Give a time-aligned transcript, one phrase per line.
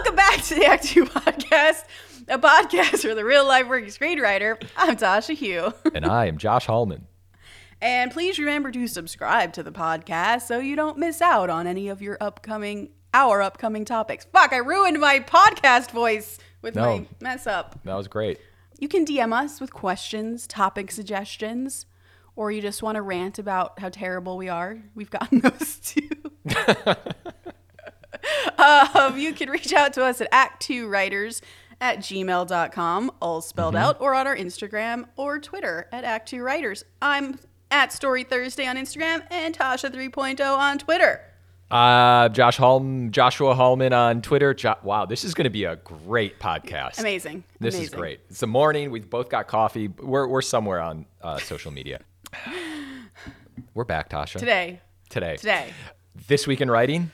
[0.00, 1.84] Welcome back to the Act Two podcast,
[2.26, 4.56] a podcast for the real life working screenwriter.
[4.74, 5.74] I'm Tasha Huo.
[5.94, 7.06] and I am Josh Hallman.
[7.82, 11.90] And please remember to subscribe to the podcast so you don't miss out on any
[11.90, 14.24] of your upcoming our upcoming topics.
[14.32, 16.82] Fuck, I ruined my podcast voice with No.
[17.00, 17.78] my mess up.
[17.84, 18.38] That was great.
[18.78, 21.84] You can DM us with questions, topic suggestions,
[22.36, 24.78] or you just want to rant about how terrible we are.
[24.94, 26.08] We've gotten those too.
[28.58, 31.40] um, you can reach out to us at act2writers
[31.80, 36.84] at gmail.com, all spelled out, or on our Instagram or Twitter at act2writers.
[37.00, 37.38] I'm
[37.70, 41.22] at Story Thursday on Instagram and Tasha 3.0 on Twitter.
[41.70, 44.52] Uh, Josh Hallman, Joshua Hallman on Twitter.
[44.52, 46.98] Jo- wow, this is going to be a great podcast.
[46.98, 47.44] Amazing.
[47.60, 48.20] This is great.
[48.28, 48.90] It's the morning.
[48.90, 49.86] We've both got coffee.
[49.86, 52.00] We're, we're somewhere on uh, social media.
[53.74, 54.40] We're back, Tasha.
[54.40, 55.36] Today, Today.
[55.36, 55.72] today.
[56.26, 57.12] This week in writing.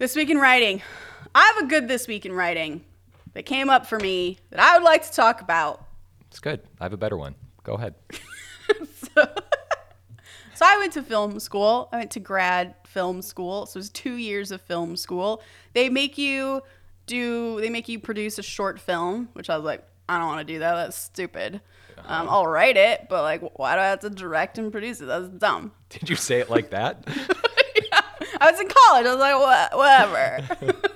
[0.00, 0.80] This week in writing.
[1.34, 2.82] I have a good this week in writing
[3.34, 5.84] that came up for me that I would like to talk about.
[6.28, 6.62] It's good.
[6.80, 7.34] I have a better one.
[7.64, 7.94] Go ahead.
[10.54, 11.88] So I went to film school.
[11.90, 13.66] I went to grad film school.
[13.66, 15.42] So it was two years of film school.
[15.74, 16.62] They make you
[17.06, 17.60] do.
[17.60, 20.52] They make you produce a short film, which I was like, I don't want to
[20.52, 20.74] do that.
[20.76, 21.60] That's stupid.
[21.98, 25.06] Um, I'll write it, but like, why do I have to direct and produce it?
[25.06, 25.72] That's dumb.
[25.90, 27.06] Did you say it like that?
[28.40, 29.06] I was in college.
[29.06, 30.76] I was like, what, whatever.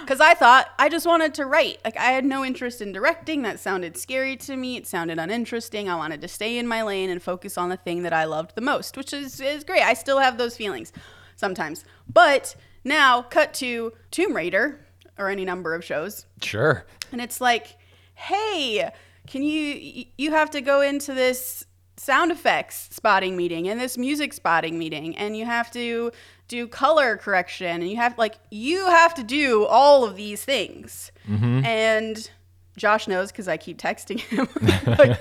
[0.00, 1.78] Because I thought I just wanted to write.
[1.84, 3.42] Like, I had no interest in directing.
[3.42, 4.76] That sounded scary to me.
[4.76, 5.88] It sounded uninteresting.
[5.88, 8.54] I wanted to stay in my lane and focus on the thing that I loved
[8.54, 9.82] the most, which is, is great.
[9.82, 10.92] I still have those feelings
[11.34, 11.84] sometimes.
[12.08, 14.86] But now, cut to Tomb Raider
[15.18, 16.84] or any number of shows sure.
[17.12, 17.76] and it's like
[18.14, 18.90] hey
[19.26, 21.64] can you you have to go into this
[21.96, 26.10] sound effects spotting meeting and this music spotting meeting and you have to
[26.48, 31.10] do color correction and you have like you have to do all of these things
[31.28, 31.64] mm-hmm.
[31.64, 32.30] and
[32.76, 34.46] josh knows because i keep texting him
[34.98, 35.18] like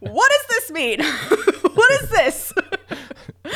[0.00, 1.00] what does this mean
[1.74, 2.52] what is this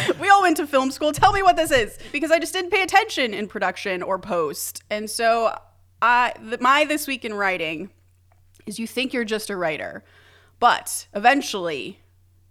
[0.20, 1.12] we all went to film school.
[1.12, 4.82] Tell me what this is because I just didn't pay attention in production or post.
[4.90, 5.56] And so
[6.00, 7.90] I th- my this week in writing
[8.66, 10.04] is you think you're just a writer,
[10.60, 12.00] but eventually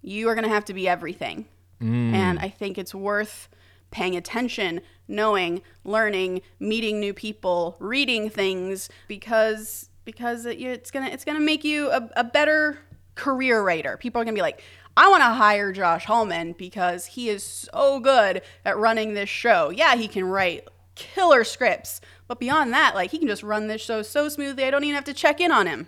[0.02, 1.46] you are going to have to be everything.
[1.82, 2.14] Mm.
[2.14, 3.50] And I think it's worth
[3.92, 11.14] paying attention, knowing, learning, meeting new people, reading things because because it, it's going to
[11.14, 12.80] it's to make you a, a better
[13.16, 13.98] career writer.
[13.98, 14.64] People are going to be like,
[14.98, 19.70] I want to hire Josh Hallman because he is so good at running this show.
[19.70, 23.82] Yeah, he can write killer scripts, but beyond that, like he can just run this
[23.82, 24.64] show so smoothly.
[24.66, 25.88] I don't even have to check in on him.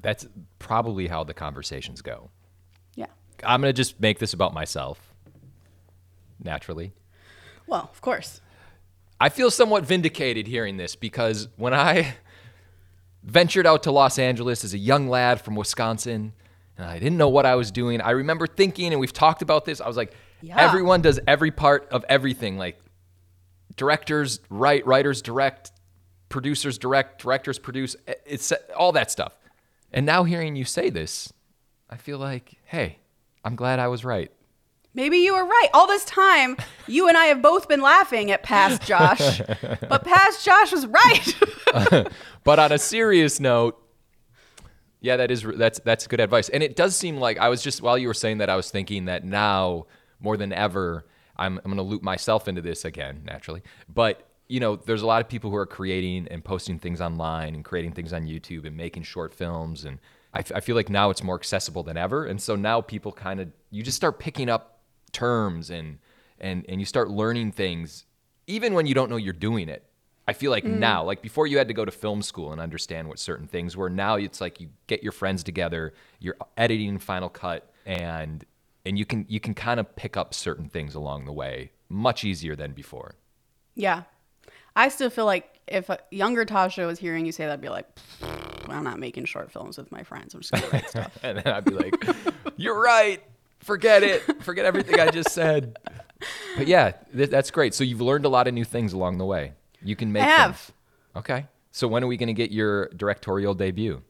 [0.00, 0.26] That's
[0.58, 2.30] probably how the conversations go.
[2.94, 3.06] Yeah.
[3.42, 5.14] I'm going to just make this about myself.
[6.42, 6.92] Naturally.
[7.66, 8.40] Well, of course.
[9.20, 12.14] I feel somewhat vindicated hearing this because when I
[13.22, 16.32] ventured out to Los Angeles as a young lad from Wisconsin,
[16.76, 19.64] and I didn't know what I was doing, I remember thinking, and we've talked about
[19.64, 20.56] this, I was like, Yeah.
[20.58, 22.58] everyone does every part of everything.
[22.58, 22.78] Like
[23.76, 25.72] directors write, writers direct,
[26.28, 27.96] producers direct, directors produce,
[28.26, 29.36] it's all that stuff.
[29.92, 31.32] And now hearing you say this,
[31.88, 32.98] I feel like, hey,
[33.44, 34.30] I'm glad I was right.
[34.94, 35.68] Maybe you were right.
[35.74, 36.56] All this time,
[36.86, 39.40] you and I have both been laughing at past Josh,
[39.88, 42.08] but past Josh was right.
[42.44, 43.82] But on a serious note,
[45.00, 46.50] yeah, that is that's that's good advice.
[46.50, 48.70] And it does seem like I was just while you were saying that, I was
[48.70, 49.86] thinking that now
[50.20, 51.06] more than ever,
[51.36, 53.62] I'm I'm going to loop myself into this again naturally.
[53.92, 57.54] But you know, there's a lot of people who are creating and posting things online
[57.54, 59.86] and creating things on YouTube and making short films.
[59.86, 59.98] And
[60.34, 62.26] I, f- I feel like now it's more accessible than ever.
[62.26, 64.73] And so now people kind of you just start picking up
[65.14, 65.98] terms and
[66.38, 68.04] and and you start learning things
[68.46, 69.86] even when you don't know you're doing it.
[70.26, 70.78] I feel like mm.
[70.78, 73.76] now, like before you had to go to film school and understand what certain things
[73.76, 73.90] were.
[73.90, 78.44] Now it's like you get your friends together, you're editing Final Cut, and
[78.86, 82.24] and you can you can kind of pick up certain things along the way much
[82.24, 83.14] easier than before.
[83.74, 84.02] yeah.
[84.76, 87.68] I still feel like if a younger Tasha was hearing you say that, I'd be
[87.68, 87.86] like,
[88.68, 90.34] I'm not making short films with my friends.
[90.34, 91.16] I'm just to write stuff.
[91.22, 91.94] And then I'd be like,
[92.56, 93.22] "You're right.
[93.64, 94.42] Forget it.
[94.42, 95.76] Forget everything I just said."
[96.56, 97.74] But yeah, th- that's great.
[97.74, 99.52] So you've learned a lot of new things along the way.
[99.82, 100.22] You can make.
[100.22, 100.56] I have.
[100.56, 100.72] things.
[101.16, 101.46] Okay.
[101.70, 104.02] So when are we going to get your directorial debut?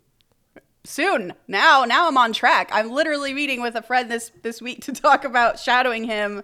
[0.85, 1.33] Soon.
[1.49, 2.69] Now, now I'm on track.
[2.73, 6.43] I'm literally meeting with a friend this this week to talk about shadowing him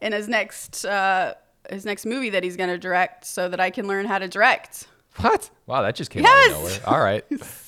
[0.00, 1.34] in his next uh,
[1.68, 4.28] his next movie that he's going to direct, so that I can learn how to
[4.28, 4.86] direct.
[5.16, 5.50] What?
[5.66, 6.78] Wow, that just came out of nowhere.
[6.86, 7.24] All right,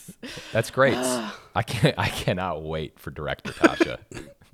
[0.52, 0.94] that's great.
[1.56, 1.98] I can't.
[1.98, 3.98] I cannot wait for director Tasha.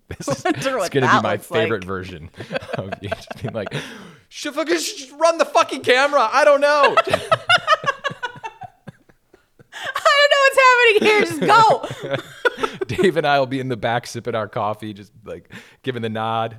[0.09, 1.89] This is, it's gonna be my favorite like.
[1.89, 2.31] version
[2.75, 3.75] of you just being like,
[4.29, 6.97] "Should run the fucking camera." I don't know.
[9.79, 11.21] I don't know what's happening here.
[11.25, 12.87] Just go.
[12.87, 16.09] Dave and I will be in the back sipping our coffee, just like giving the
[16.09, 16.59] nod.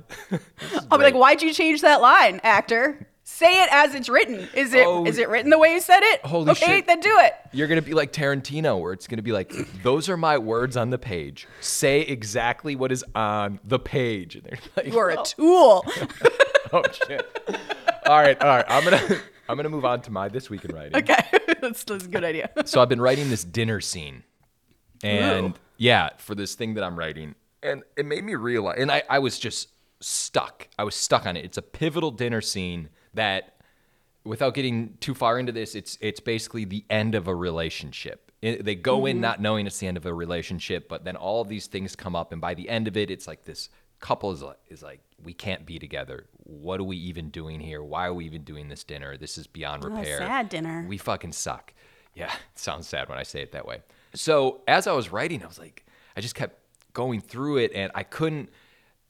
[0.90, 4.48] I'll be like, "Why'd you change that line, actor?" Say it as it's written.
[4.54, 5.04] Is it oh.
[5.04, 5.22] is Oh.
[5.22, 6.24] it written the way you said it?
[6.24, 6.86] Holy okay, shit.
[6.86, 7.34] then do it.
[7.52, 9.52] You're gonna be like Tarantino, where it's gonna be like,
[9.82, 11.46] those are my words on the page.
[11.60, 14.34] Say exactly what is on the page.
[14.34, 15.24] And they're like, You're a oh.
[15.24, 15.84] tool.
[16.72, 17.26] oh shit.
[18.06, 18.64] All right, all right.
[18.66, 20.96] I'm gonna I'm gonna move on to my this week in writing.
[20.96, 21.22] okay,
[21.60, 22.50] that's, that's a good idea.
[22.64, 24.24] So I've been writing this dinner scene,
[25.04, 25.54] and Ooh.
[25.76, 29.18] yeah, for this thing that I'm writing, and it made me realize, and I, I
[29.18, 29.68] was just
[30.00, 30.66] stuck.
[30.78, 31.44] I was stuck on it.
[31.44, 33.60] It's a pivotal dinner scene that,
[34.24, 38.32] without getting too far into this, it's it's basically the end of a relationship.
[38.40, 39.22] It- they go in mm-hmm.
[39.22, 42.16] not knowing it's the end of a relationship, but then all of these things come
[42.16, 43.68] up, and by the end of it, it's like this
[44.00, 46.26] couple is like, is like, we can't be together.
[46.44, 47.82] What are we even doing here?
[47.82, 49.16] Why are we even doing this dinner?
[49.16, 50.18] This is beyond oh, repair.
[50.18, 50.86] sad dinner.
[50.88, 51.72] We fucking suck.
[52.14, 53.82] Yeah, it sounds sad when I say it that way.
[54.14, 55.84] So as I was writing, I was like,
[56.16, 56.58] I just kept
[56.92, 58.50] going through it and I couldn't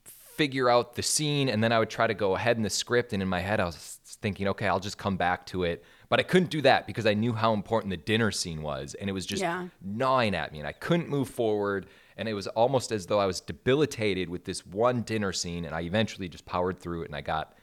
[0.03, 1.49] figure out the scene.
[1.49, 3.13] And then I would try to go ahead in the script.
[3.13, 5.83] And in my head, I was thinking, okay, I'll just come back to it.
[6.09, 8.95] But I couldn't do that because I knew how important the dinner scene was.
[8.95, 9.67] And it was just Yeah.
[9.81, 10.59] gnawing at me.
[10.59, 11.87] And I couldn't move forward.
[12.17, 15.63] And it was almost as though I was debilitated with this one dinner scene.
[15.65, 17.55] And I eventually just powered through it and I got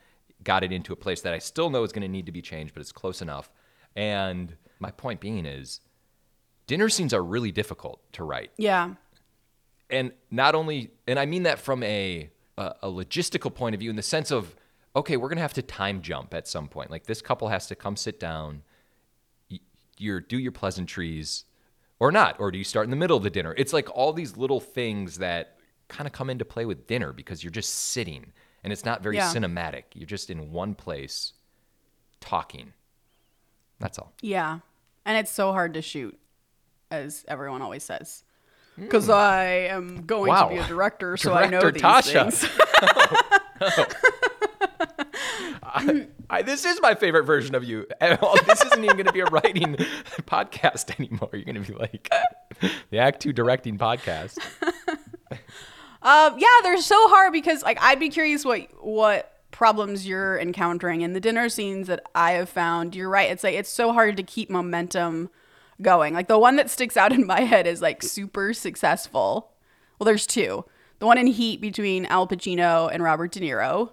[0.45, 2.41] got it into a place that I still know is going to need to be
[2.43, 3.51] changed, but it's close enough.
[3.97, 5.81] And my point being is
[6.69, 8.51] dinner scenes are really difficult to write.
[8.57, 8.95] Yeah.
[9.91, 13.91] And not only and I mean that from a a, a logistical point of view
[13.91, 14.55] in the sense of
[14.97, 16.91] okay, we're going to have to time jump at some point.
[16.91, 18.63] Like this couple has to come sit down,
[19.51, 19.61] y-
[19.99, 21.45] you're do your pleasantries
[22.01, 23.55] or not or do you start in the middle of the dinner?
[23.57, 25.57] It's like all these little things that
[25.89, 28.33] kind of come into play with dinner because you're just sitting
[28.65, 29.33] and it's not very Yeah.
[29.33, 29.85] cinematic.
[29.95, 31.33] You're just in one place
[32.21, 32.73] talking.
[33.79, 34.13] That's all.
[34.23, 34.59] Yeah.
[35.05, 36.19] And it's so hard to shoot,
[36.91, 38.25] as everyone always says.
[38.77, 40.39] Because I am going Hmm.
[40.39, 40.49] Wow.
[40.49, 42.33] to be a director, so I know Director these Tasha.
[43.61, 43.87] things.
[46.31, 47.87] I, this is my favorite version of you.
[48.01, 49.75] This isn't even going to be a writing
[50.23, 51.31] podcast anymore.
[51.33, 52.09] You're going to be like
[52.91, 54.39] the Act Two directing podcast.
[56.03, 61.01] Um, yeah, they're so hard because like I'd be curious what what problems you're encountering
[61.01, 62.95] in the dinner scenes that I have found.
[62.95, 63.31] You're right.
[63.31, 65.31] It's like it's so hard to keep momentum
[65.83, 66.15] going.
[66.15, 69.51] Like the one that sticks out in my head is like super successful.
[69.99, 70.65] Well, there's two.
[70.99, 73.91] The one in Heat between Al Pacino and Robert De Niro,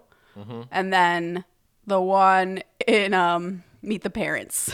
[0.72, 1.44] and then
[1.88, 4.74] the one in um, Meet the Parents.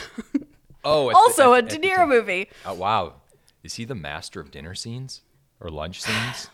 [0.84, 2.50] Oh, at the- also at- a De Niro movie.
[2.66, 3.14] Oh, wow,
[3.64, 5.22] is he the master of dinner scenes
[5.60, 6.50] or lunch scenes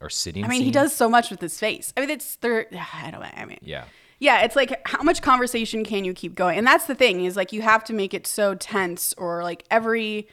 [0.00, 0.44] or sitting?
[0.44, 1.92] I mean, he does so much with his face.
[1.96, 2.66] I mean, it's there.
[2.94, 3.20] I don't.
[3.20, 3.28] know.
[3.36, 3.84] I mean, Yeah,
[4.18, 6.56] Yeah, it's like how much conversation can you keep going?
[6.58, 9.64] And that's the thing is like you have to make it so tense or like
[9.70, 10.26] every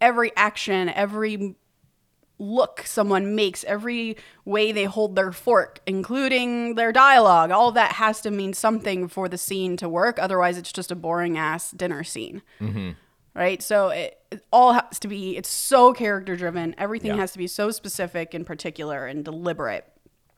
[0.00, 1.56] every action, every
[2.38, 8.20] look someone makes, every way they hold their fork, including their dialogue, all that has
[8.22, 10.18] to mean something for the scene to work.
[10.18, 12.42] Otherwise, it's just a boring ass dinner scene.
[12.60, 12.90] Mm-hmm.
[13.34, 13.62] Right?
[13.62, 16.74] So it, it all has to be it's so character driven.
[16.78, 17.16] Everything Yeah.
[17.18, 19.84] has to be so specific and particular and deliberate.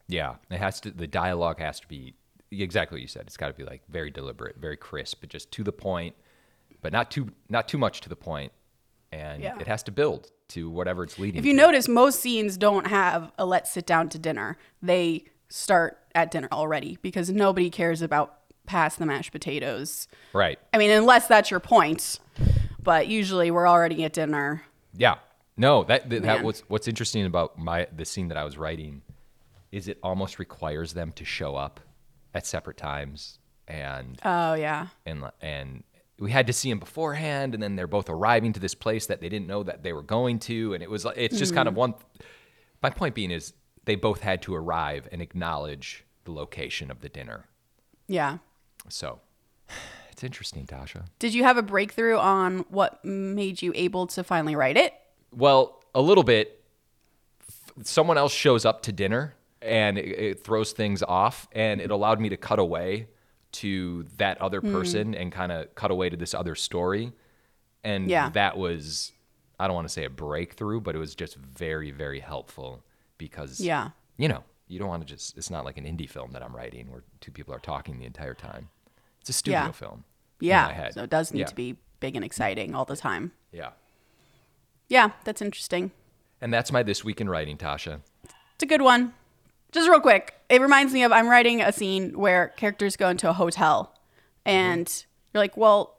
[0.08, 0.34] yeah.
[0.50, 0.90] It has to.
[0.90, 2.14] The dialogue has to be
[2.50, 3.24] exactly what you said.
[3.26, 6.16] It's got to be like very deliberate, very crisp, but just to the point,
[6.82, 8.50] but not too not too much to the point,
[9.12, 9.56] and Yeah.
[9.58, 11.38] it has to build to whatever it's leading.
[11.38, 11.56] If you to.
[11.56, 14.56] notice, most scenes don't have a let's sit down to dinner.
[14.82, 18.34] They start at dinner already because nobody cares about
[18.66, 20.08] past the mashed potatoes.
[20.32, 20.58] right?
[20.72, 22.18] I mean, unless that's your point.
[22.82, 24.62] But usually we're already at dinner.
[24.94, 25.16] Yeah.
[25.56, 29.02] No, that that, that what's what's interesting about my the scene that I was writing
[29.72, 31.80] is it almost requires them to show up
[32.32, 34.86] at separate times and Oh, yeah.
[35.04, 35.82] and and
[36.18, 39.20] we had to see them beforehand and then they're both arriving to this place that
[39.20, 41.68] they didn't know that they were going to and it was like it's just kind
[41.68, 41.92] of mm-hmm.
[41.92, 41.94] one
[42.82, 43.52] my point being is
[43.84, 47.46] they both had to arrive and acknowledge the location of the dinner.
[48.06, 48.38] Yeah.
[48.88, 49.20] So
[50.12, 51.06] it's interesting, Tasha.
[51.18, 54.94] Did you have a breakthrough on what made you able to finally write it?
[55.34, 56.62] Well, a little bit.
[57.82, 62.20] Someone else shows up to dinner and it, it throws things off, and it allowed
[62.20, 63.08] me to cut away
[63.58, 64.72] to that other Hmm.
[64.72, 67.12] person and kind of cut away to this other story.
[67.84, 68.30] And Yeah.
[68.30, 69.12] that was,
[69.58, 72.84] I don't want to say a breakthrough, but it was just very, very helpful
[73.18, 73.90] because, Yeah.
[74.16, 76.54] you know, you don't want to just, it's not like an indie film that I'm
[76.54, 78.68] writing where two people are talking the entire time.
[79.20, 79.70] It's a studio Yeah.
[79.72, 80.04] film.
[80.40, 80.66] in Yeah.
[80.66, 80.94] my head.
[80.94, 81.46] So it does need Yeah.
[81.46, 83.32] to be big and exciting all the time.
[83.50, 83.70] Yeah.
[84.88, 85.90] Yeah, that's interesting.
[86.40, 88.00] And that's my This Week in Writing, Tasha.
[88.54, 89.14] It's a good one.
[89.72, 93.28] Just real quick, it reminds me of I'm writing a scene where characters go into
[93.28, 93.94] a hotel
[94.44, 95.96] and you're like, well,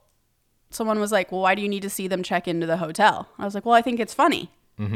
[0.71, 3.29] someone was like, "Well, why do you need to see them check into the hotel?"
[3.37, 4.51] I was like, "Well, I think it's funny."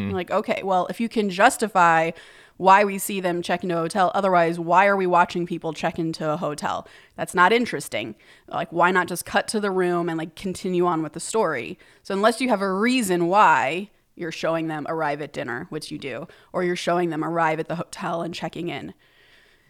[0.08, 2.12] I'm like, okay, well, if you can justify
[2.56, 6.00] why we see them check into a hotel, otherwise, why are we watching people check
[6.00, 6.88] into a hotel?
[7.18, 8.16] That's not interesting.
[8.48, 11.78] Like, why not just cut to the room and like continue on with the story?
[12.02, 15.98] So, unless you have a reason why you're showing them arrive at dinner, which you
[15.98, 18.94] do, or you're showing them arrive at the hotel and checking in,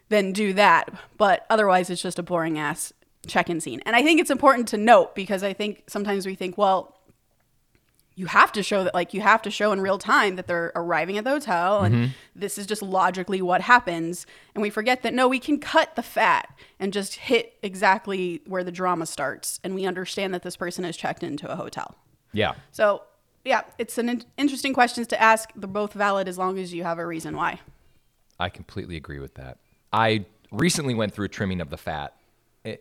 [0.08, 0.90] then do that.
[1.16, 2.92] But otherwise, it's just a boring ass
[3.26, 3.80] check in scene.
[3.86, 6.94] And I think it's important to note because I think sometimes we think, well,
[8.16, 10.72] you have to show that like you have to show in real time that they're
[10.74, 12.06] arriving at the hotel and mm-hmm.
[12.34, 16.02] this is just logically what happens and we forget that no we can cut the
[16.02, 16.48] fat
[16.78, 20.96] and just hit exactly where the drama starts and we understand that this person has
[20.96, 21.96] checked into a hotel
[22.32, 22.54] Yeah.
[22.70, 23.02] so
[23.44, 26.82] yeah it's an in- interesting questions to ask they're both valid as long as you
[26.84, 27.60] have a reason why
[28.40, 29.58] I completely agree with that.
[29.92, 32.14] I recently went through a trimming of the fat,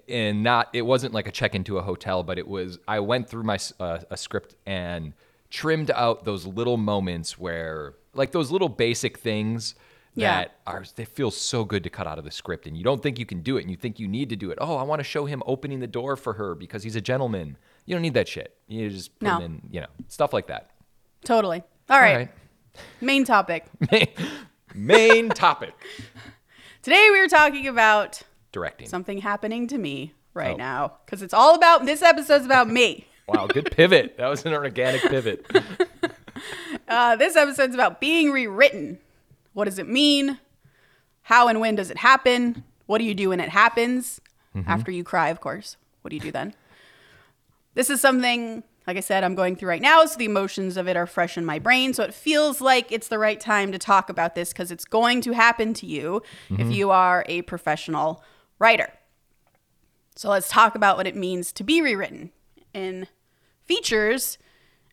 [0.10, 3.30] and not it wasn't like a check into a hotel, but it was I went
[3.30, 5.14] through my uh, a script and
[5.52, 9.76] trimmed out those little moments where like those little basic things
[10.16, 10.36] Yeah.
[10.38, 13.04] that are they feel so good to cut out of the script and you don't
[13.04, 14.58] think you can do it and you think you need to do it.
[14.60, 17.58] Oh, I want to show him opening the door for her because he's a gentleman.
[17.86, 18.56] You don't need that shit.
[18.68, 19.40] You just put No.
[19.40, 20.70] in, you know, stuff like that.
[21.26, 22.32] totally all right, All right.
[23.02, 23.66] main topic
[24.76, 25.74] Main topic.
[26.82, 28.22] today we are talking about
[28.52, 28.88] Directing.
[28.88, 30.58] something happening to me right Oh.
[30.58, 34.18] now because it's all about this episode's about me Wow, good pivot.
[34.18, 35.46] That was an organic pivot.
[36.88, 39.00] Uh, this episode's about being rewritten.
[39.54, 40.40] What does it mean?
[41.22, 42.64] How and when does it happen?
[42.86, 44.20] What do you do when it happens?
[44.68, 45.78] After you cry, of course.
[46.02, 46.54] What do you do then?
[47.76, 50.88] This is something, like I said, I'm going through right now, so the emotions of
[50.88, 51.94] it are fresh in my brain.
[51.94, 55.22] So it feels like it's the right time to talk about this because it's going
[55.22, 56.72] to happen to you if mm-hmm.
[56.72, 58.24] you are a professional
[58.60, 58.92] writer.
[60.16, 62.32] So let's talk about what it means to be rewritten.
[62.74, 63.08] In
[63.66, 64.38] features,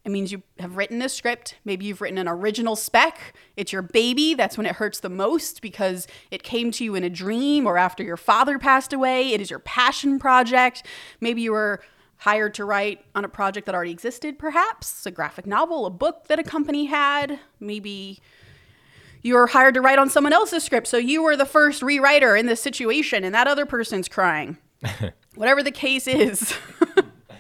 [0.05, 1.57] it means you have written a script.
[1.65, 3.35] Maybe you've written an original spec.
[3.57, 4.35] It's your baby.
[4.35, 7.77] That's when it hurts the most because it came to you in a dream or
[7.77, 9.33] after your father passed away.
[9.33, 10.87] It is your passion project.
[11.21, 11.83] Maybe you were
[12.21, 16.29] hired to write on a project that already existed, perhaps a graphic novel, a book
[16.29, 17.41] that a company had.
[17.59, 18.21] Maybe
[19.23, 20.87] you were hired to write on someone else's script.
[20.87, 24.59] So you were the first rewriter in this situation and that other person's crying.
[25.35, 26.55] Whatever the case is,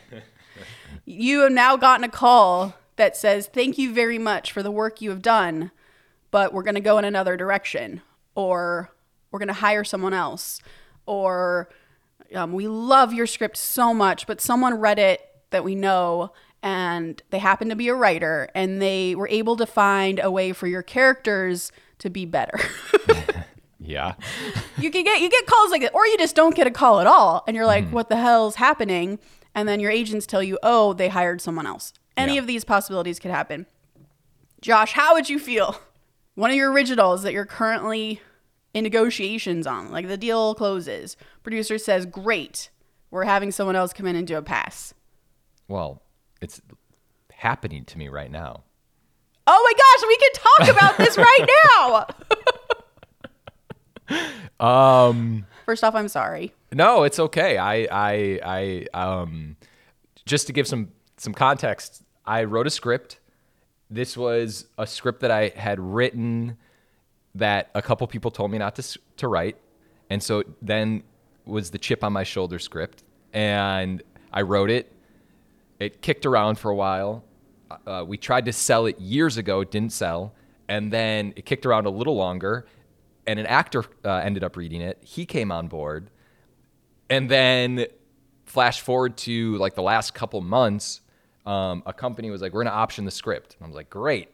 [1.04, 5.02] you have now gotten a call that says, Thank you very much for the work
[5.02, 5.72] you have done,
[6.30, 8.00] but we're going to go in another direction,
[8.34, 8.90] or
[9.30, 10.62] we're going to hire someone else,
[11.04, 11.68] or
[12.34, 17.22] um, we love your script so much, but someone read it that we know and
[17.30, 20.66] they happen to be a writer and they were able to find a way for
[20.66, 22.58] your characters to be better.
[23.82, 24.14] Yeah.
[24.78, 27.00] you can get you get calls like that or you just don't get a call
[27.00, 29.18] at all and you're like what the hell's happening
[29.54, 32.40] and then your agents tell you oh they hired someone else any Yeah.
[32.40, 33.66] of these possibilities could happen
[34.60, 35.80] josh how would you feel
[36.34, 38.20] one of your originals that you're currently
[38.74, 42.70] in negotiations on like the deal closes producer says great
[43.10, 44.94] we're having someone else come in and do a pass
[45.68, 46.02] Well,
[46.40, 46.60] it's
[47.32, 48.62] happening to me right now.
[49.46, 51.48] oh my gosh we can talk about this right
[51.78, 52.06] now
[54.60, 57.58] Um, first off i'm sorry no, it's okay.
[57.58, 59.56] I, I, I, um,
[60.24, 63.18] just to give some some context, I wrote a script.
[63.90, 66.58] This was a script that I had written
[67.34, 69.56] that a couple people told me not to to write,
[70.08, 71.02] and so then
[71.44, 74.92] was the chip on my shoulder script, and I wrote it.
[75.78, 77.24] It kicked around for a while.
[77.86, 80.34] Uh, we tried to sell it years ago, it didn't sell,
[80.68, 82.66] and then it kicked around a little longer,
[83.26, 84.98] and an actor uh, ended up reading it.
[85.02, 86.10] He came on board,
[87.08, 87.86] and then
[88.44, 91.00] flash forward to like the last couple months,
[91.46, 94.28] um, a company was like, "We're gonna option the script," and I was like, "Great,"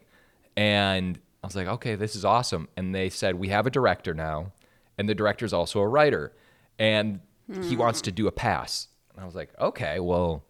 [0.55, 4.13] and I was like, "Okay, this is awesome." And they said, "We have a director
[4.13, 4.51] now,
[4.97, 6.33] and the director's also a writer,
[6.77, 7.79] and he hmm.
[7.79, 10.43] wants to do a pass." And I was like, "Okay, well."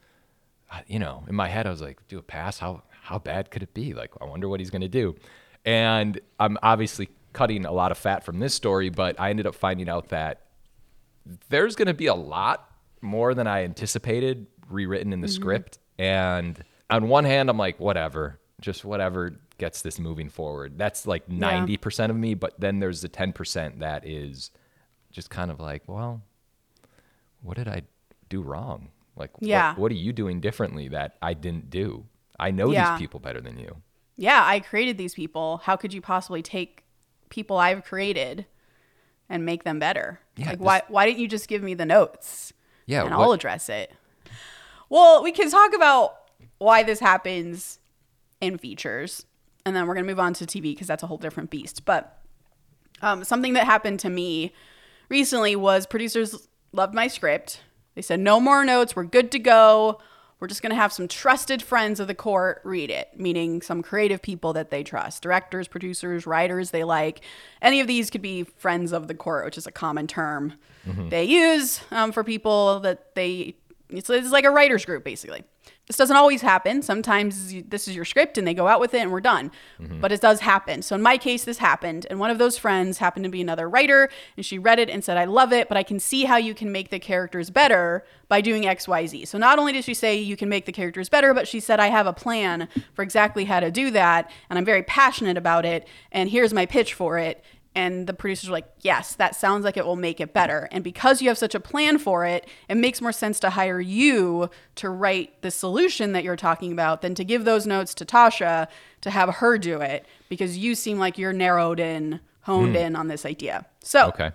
[0.88, 2.58] you know, in my head, I was like, do a pass?
[2.58, 3.94] How how bad could it be?
[3.94, 5.16] Like, I wonder what he's gonna do.
[5.64, 9.56] And I'm obviously cutting a lot of fat from this story, but I ended up
[9.56, 10.42] finding out that
[11.50, 12.70] there's gonna be a lot
[13.02, 15.36] more than I anticipated rewritten in the mm-hmm.
[15.36, 15.80] script.
[15.98, 20.78] And on one hand, I'm like, whatever, just whatever gets this moving forward.
[20.78, 24.52] That's like 90% of me, but then there's the 10% that is
[25.12, 26.22] just kind of like, well,
[27.42, 27.84] what did I
[28.30, 28.90] do wrong?
[29.16, 32.06] Like, what- what, are you doing differently that I didn't do?
[32.40, 32.92] I know Yeah.
[32.92, 33.82] these people better than you.
[34.20, 35.58] yeah, I created these people.
[35.64, 36.84] How could you possibly take
[37.30, 38.46] people I've created
[39.30, 40.20] and make them better?
[40.36, 42.52] Yeah, like this- why why didn't you just give me the notes?
[42.88, 43.92] Yeah, and what- I'll address it.
[44.90, 46.16] Well, we can talk about
[46.60, 47.80] why this happens
[48.42, 49.26] in features,
[49.68, 51.86] and then we're gonna move on to TV because that's a whole different beast.
[51.86, 52.20] But
[53.02, 54.54] um, something that happened to me
[55.10, 57.62] recently was producers loved my script.
[57.96, 58.96] They said no more notes.
[58.96, 60.00] We're good to go.
[60.40, 63.82] We're just going to have some trusted friends of the court read it, meaning some
[63.82, 67.22] creative people that they trust directors, producers, writers they like.
[67.60, 70.54] Any of these could be friends of the court, which is a common term
[71.10, 73.56] they use um, for people that they,
[73.90, 75.44] it's, it's like a writer's group, basically.
[75.88, 76.82] This doesn't always happen.
[76.82, 79.52] Sometimes you- this is your script and they go out with it and we're done.
[79.82, 80.02] Mm-hmm.
[80.02, 80.82] But it does happen.
[80.82, 82.06] So in my case, this happened.
[82.10, 85.02] And one of those friends happened to be another writer and she read it and
[85.02, 88.04] said, I love it, but I can see how you can make the characters better
[88.28, 89.26] by doing XYZ.
[89.28, 91.80] So not only did she say you can make the characters better, but she said,
[91.80, 94.30] I have a plan for exactly how to do that.
[94.50, 95.88] And I'm very passionate about it.
[96.12, 97.42] And here's my pitch for it.
[97.76, 100.68] And the producers were like, yes, that sounds like it will make it better.
[100.72, 103.80] And because you have such a plan for it, it makes more sense to hire
[103.80, 108.06] you to write the solution that you're talking about than to give those notes to
[108.06, 108.68] Tasha
[109.02, 112.78] to have her do it because you seem like you're narrowed in, honed hmm.
[112.78, 113.66] in on this idea.
[113.84, 114.32] So Okay.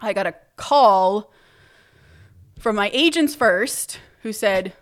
[0.00, 1.32] I got a call
[2.58, 4.72] from my agents first who said,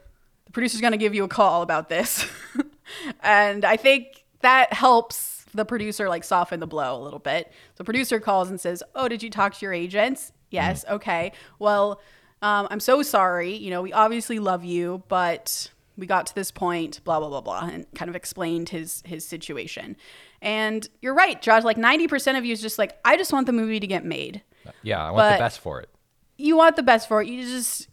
[0.46, 2.26] the producer's going to give you a call about this.
[3.22, 7.52] and I think that helps the producer like soften the blow a little bit.
[7.76, 10.32] The producer calls and says, Oh, did you talk to your agents?
[10.50, 10.84] Yes.
[10.88, 11.32] Okay.
[11.58, 12.00] Well,
[12.42, 13.54] um, I'm so sorry.
[13.54, 17.40] You know, we obviously love you, but we got to this point, blah, blah, blah,
[17.40, 19.96] blah, and kind of explained his his situation.
[20.42, 23.52] And you're right, Josh, like 90% of you is just like, I just want the
[23.52, 24.42] movie to get made
[24.82, 25.88] Yeah, I want But- the best for it.
[26.36, 27.28] you want the best for it.
[27.28, 27.88] You just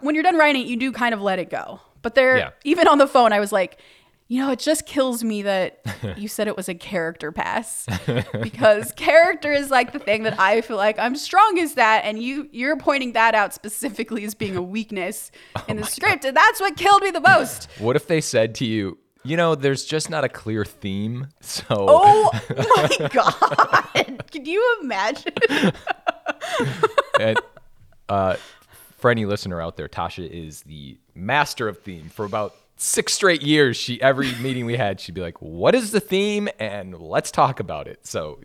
[0.00, 1.80] when you're done writing you do kind of let it go.
[2.02, 2.50] But there, Yeah.
[2.64, 3.78] even on the phone, I was like,
[4.30, 5.80] you know, it just kills me that
[6.16, 7.84] you said it was a character pass
[8.40, 12.22] because character is like the thing that I feel like I'm strong strongest at, and
[12.22, 15.32] you you're pointing that out specifically as being a weakness
[15.68, 17.68] in the script, and that's what killed me the most.
[17.78, 21.64] What if they said to you, you know, there's just not a clear theme, so
[21.70, 22.30] Oh
[22.76, 24.30] my god!
[24.30, 25.32] Can you imagine?
[27.18, 27.40] and,
[28.08, 28.36] uh,
[28.98, 32.10] for any listener out there, Tasha is the master of theme.
[32.10, 35.92] For about six straight years, she every meeting we had, she'd be like, "What is
[35.92, 38.06] the theme?" and let's talk about it.
[38.06, 38.40] So,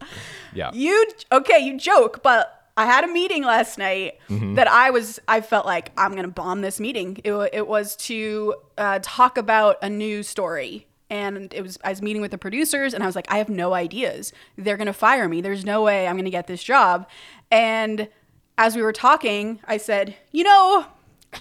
[0.53, 1.59] yeah, You okay?
[1.59, 5.19] You joke, but I had a meeting last night that I was.
[5.27, 7.17] I felt like I'm gonna bomb this meeting.
[7.23, 11.79] It, it was to uh, talk about a new story, and it was.
[11.85, 14.33] I was meeting with the producers, and I was like, I have no ideas.
[14.57, 15.39] They're gonna fire me.
[15.39, 17.07] There's no way I'm gonna get this job.
[17.49, 18.09] And
[18.57, 20.85] as we were talking, I said, you know,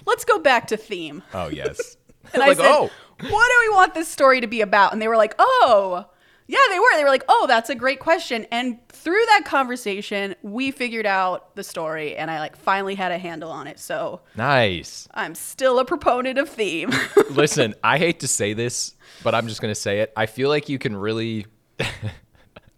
[0.05, 1.21] let's go back to theme.
[1.33, 1.97] oh yes,
[2.33, 4.93] And like I said, oh, what do we want this story to be about?
[4.93, 6.05] And they were like, oh,
[6.47, 6.85] yeah, they were.
[6.95, 8.45] They were like, oh, that's a great question.
[8.51, 13.17] And through that conversation, we figured out the story and I like finally had a
[13.17, 13.79] handle on it.
[13.79, 15.07] So nice.
[15.13, 16.91] I'm still a proponent of theme.
[17.31, 20.13] Listen, I hate to say this, but I'm just gonna say it.
[20.15, 21.45] I feel like you can really.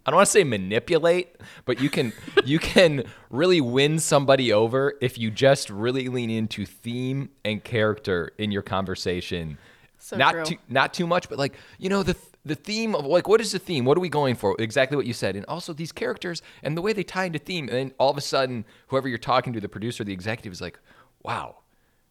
[0.08, 4.94] I don't want to say manipulate, but you can you can really win somebody over
[5.02, 9.58] if you just really lean into theme and character in your conversation.
[9.98, 10.44] So not true.
[10.44, 12.16] too not too much, but like you know the
[12.46, 13.84] the theme of like what is the theme?
[13.84, 14.56] What are we going for?
[14.58, 17.68] Exactly what you said, and also these characters and the way they tie into theme.
[17.68, 20.62] And then all of a sudden, whoever you're talking to, the producer, the executive, is
[20.62, 20.78] like,
[21.22, 21.56] "Wow,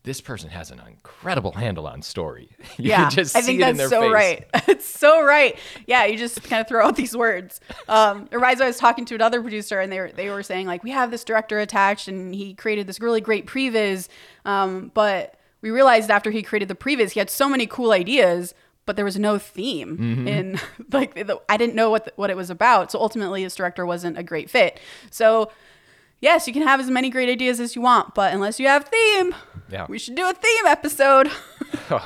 [0.08, 3.90] this person has an incredible handle on story." You yeah, just I think it that's
[3.90, 4.12] so face.
[4.12, 4.46] right.
[4.68, 5.56] it's so right.
[5.86, 7.60] Yeah, you just kind of throw out these words.
[7.88, 10.42] Um, it reminds me, I was talking to another producer, and they were they were
[10.44, 14.08] saying like, we have this director attached, and he created this really great previs,
[14.46, 18.54] um, but we realized after he created the previs, he had so many cool ideas.
[18.86, 20.28] But there was no theme Mm-hmm.
[20.30, 20.60] in
[20.94, 22.90] like the, I didn't know what the, what it was about.
[22.92, 24.80] So ultimately, this director wasn't a great fit.
[25.12, 25.52] So
[26.22, 28.86] yes, you can have as many great ideas as you want, but unless you have
[28.86, 29.36] theme,
[29.70, 29.86] Yeah.
[29.90, 31.30] we should do a theme episode.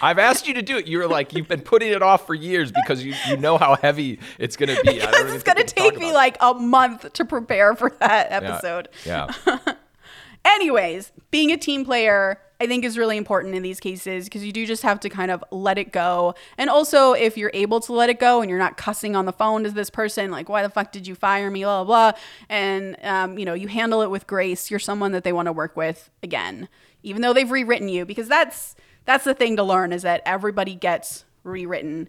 [0.00, 0.86] I've asked you to do it.
[0.86, 4.20] You're like you've been putting it off for years because you, you know how heavy
[4.38, 5.02] it's going to be.
[5.02, 8.26] I don't Because it's can talk take me like a month to prepare for that
[8.26, 8.30] it.
[8.44, 8.50] Yeah.
[8.50, 8.88] episode.
[9.04, 9.74] Yeah.
[10.44, 14.52] Anyways, being a team player, I think is really important in these cases because you
[14.52, 16.36] do just have to kind of let it go.
[16.56, 19.32] And also, if you're able to let it go and you're not cussing on the
[19.32, 22.20] phone to this person, like, why the fuck did you fire me, blah, blah, blah.
[22.48, 24.70] And, um, you know, you handle it with grace.
[24.70, 26.68] You're someone that they want to work with again,
[27.02, 30.76] even though they've rewritten you, because that's, that's the thing to learn is that everybody
[30.76, 32.08] gets rewritten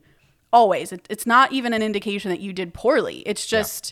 [0.52, 0.92] always.
[0.92, 3.24] It, it's not even an indication that you did poorly.
[3.26, 3.92] It's just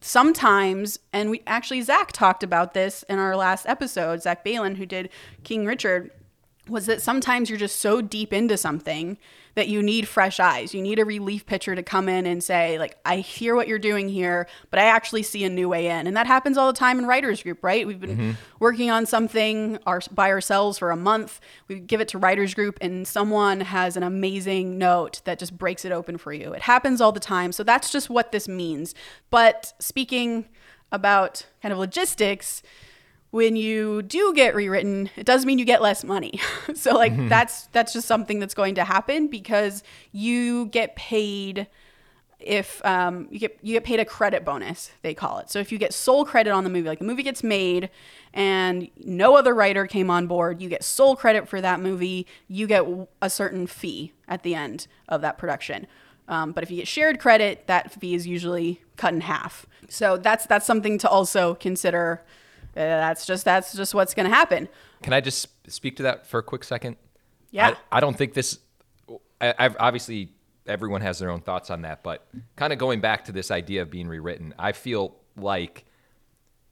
[0.00, 4.86] sometimes, and we actually, Zach talked about this in our last episode, Zach Baylin, who
[4.86, 5.10] did
[5.44, 6.10] King Richard,
[6.70, 9.18] was that sometimes you're just so deep into something
[9.54, 10.74] that you need fresh eyes.
[10.74, 13.78] You need a relief pitcher to come in and say, like, I hear what you're
[13.78, 16.06] doing here, but I actually see a new way in.
[16.06, 17.86] And that happens all the time in writers group, right?
[17.86, 18.30] We've been mm-hmm.
[18.60, 21.40] working on something our, by ourselves for a month.
[21.68, 25.84] We give it to writers group and someone has an amazing note that just breaks
[25.84, 26.52] it open for you.
[26.52, 27.52] It happens all the time.
[27.52, 28.94] So that's just what this means.
[29.30, 30.48] But speaking
[30.92, 32.62] about kind of logistics,
[33.30, 36.40] when you do get rewritten, it does mean you get less money.
[36.74, 41.68] so like that's that's just something that's going to happen because you get paid
[42.40, 45.50] if um, you get you get paid a credit bonus they call it.
[45.50, 47.90] So if you get sole credit on the movie, like the movie gets made
[48.32, 52.26] and no other writer came on board, you get sole credit for that movie.
[52.48, 52.84] You get
[53.22, 55.86] a certain fee at the end of that production.
[56.28, 59.66] Um, but if you get shared credit, that fee is usually cut in half.
[59.88, 62.22] So that's that's something to also consider.
[62.80, 64.68] Uh, that's just that's just what's going to happen.
[65.02, 66.96] Can I just speak to that for a quick second?
[67.50, 67.74] Yeah.
[67.92, 68.58] I, I don't think this.
[69.40, 70.32] I, I've obviously
[70.66, 73.82] everyone has their own thoughts on that, but kind of going back to this idea
[73.82, 75.84] of being rewritten, I feel like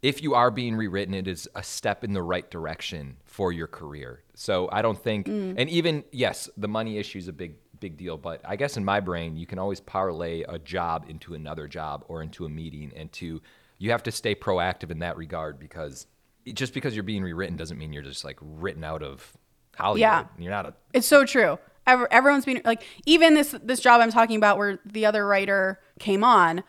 [0.02, 3.66] if you are being rewritten, it is a step in the right direction for your
[3.66, 4.22] career.
[4.34, 8.16] So I don't think, and even yes, the money issue is a big big deal,
[8.16, 12.04] but I guess in my brain, you can always parlay a job into another job
[12.08, 13.40] or into a meeting, and to
[13.78, 16.06] you have to stay proactive in that regard because
[16.52, 19.36] just because you're being rewritten doesn't mean you're just like written out of
[19.76, 20.00] Hollywood.
[20.00, 20.24] Yeah.
[20.38, 21.58] You're not a It's so true.
[21.86, 26.22] Everyone's been like, even this this job I'm talking about, where the other writer came
[26.22, 26.62] on,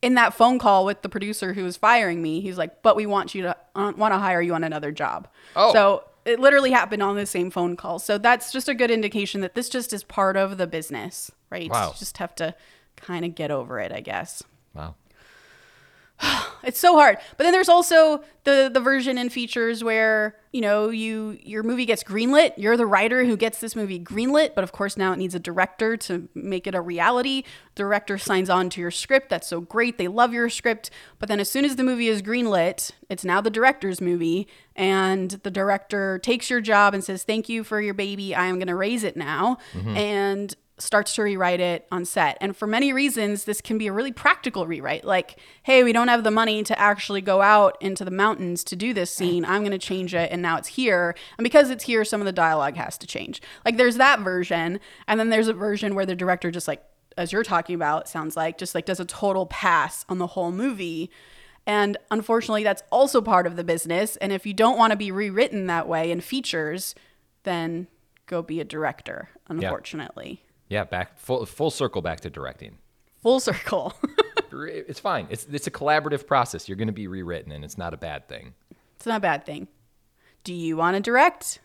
[0.00, 3.04] in that phone call with the producer who was firing me, he's like, "But we
[3.04, 5.70] want you to uh, want to hire you on another job." Oh.
[5.74, 7.98] so it literally happened on the same phone call.
[7.98, 11.70] So that's just a good indication that this just is part of the business, right?
[11.70, 11.88] Wow.
[11.88, 12.54] You just have to
[12.96, 14.42] kind of get over it, I guess.
[14.74, 14.94] wow.
[16.64, 17.18] It's so hard.
[17.36, 21.86] But then there's also the the version and features where, you know, you your movie
[21.86, 22.52] gets greenlit.
[22.56, 25.38] You're the writer who gets this movie greenlit, but of course now it needs a
[25.38, 27.44] director to make it a reality.
[27.74, 29.30] Director signs on to your script.
[29.30, 29.98] That's so great.
[29.98, 30.90] They love your script.
[31.20, 35.30] But then as soon as the movie is greenlit, it's now the director's movie and
[35.30, 38.34] the director takes your job and says, "Thank you for your baby.
[38.34, 39.96] I am going to raise it now." Mm-hmm.
[39.96, 42.38] And starts to rewrite it on set.
[42.40, 45.04] And for many reasons, this can be a really practical rewrite.
[45.04, 48.76] Like, hey, we don't have the money to actually go out into the mountains to
[48.76, 49.44] do this scene.
[49.44, 50.30] I'm going to change it.
[50.30, 51.14] And now it's here.
[51.36, 53.42] And because it's here, some of the dialogue has to change.
[53.64, 54.80] Like, there's that version.
[55.06, 56.82] And then there's a version where the director just like,
[57.16, 60.28] as you're talking about, it sounds like, just like does a total pass on the
[60.28, 61.10] whole movie.
[61.66, 64.16] And unfortunately, that's also part of the business.
[64.16, 66.94] And if you don't want to be rewritten that way in features,
[67.42, 67.88] then
[68.26, 70.40] go be a director, unfortunately.
[70.42, 72.78] Yeah, back full full circle back to directing.
[73.22, 73.94] Full circle.
[74.50, 75.26] It's fine.
[75.30, 76.68] It's it's a collaborative process.
[76.68, 78.54] You're going to be rewritten, and it's not a bad thing.
[78.96, 79.68] it's not a bad thing.
[80.42, 81.60] Do you want to direct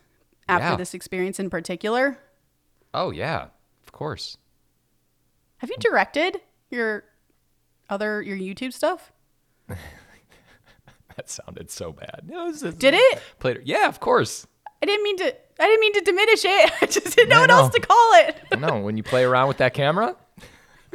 [0.49, 0.75] after Yeah.
[0.75, 2.19] this experience in particular?
[2.93, 3.47] Oh yeah,
[3.85, 4.37] of course.
[5.57, 7.05] Have you directed your
[7.89, 9.11] other your YouTube stuff?
[11.15, 12.21] That sounded so bad.
[12.29, 13.21] Just- Did it?
[13.39, 13.61] Played.
[13.65, 14.47] Yeah, of course.
[14.81, 16.71] I didn't mean to I didn't mean to diminish it.
[16.81, 18.37] I just didn't know I what else to call it.
[18.59, 20.15] No, when you play around with that camera,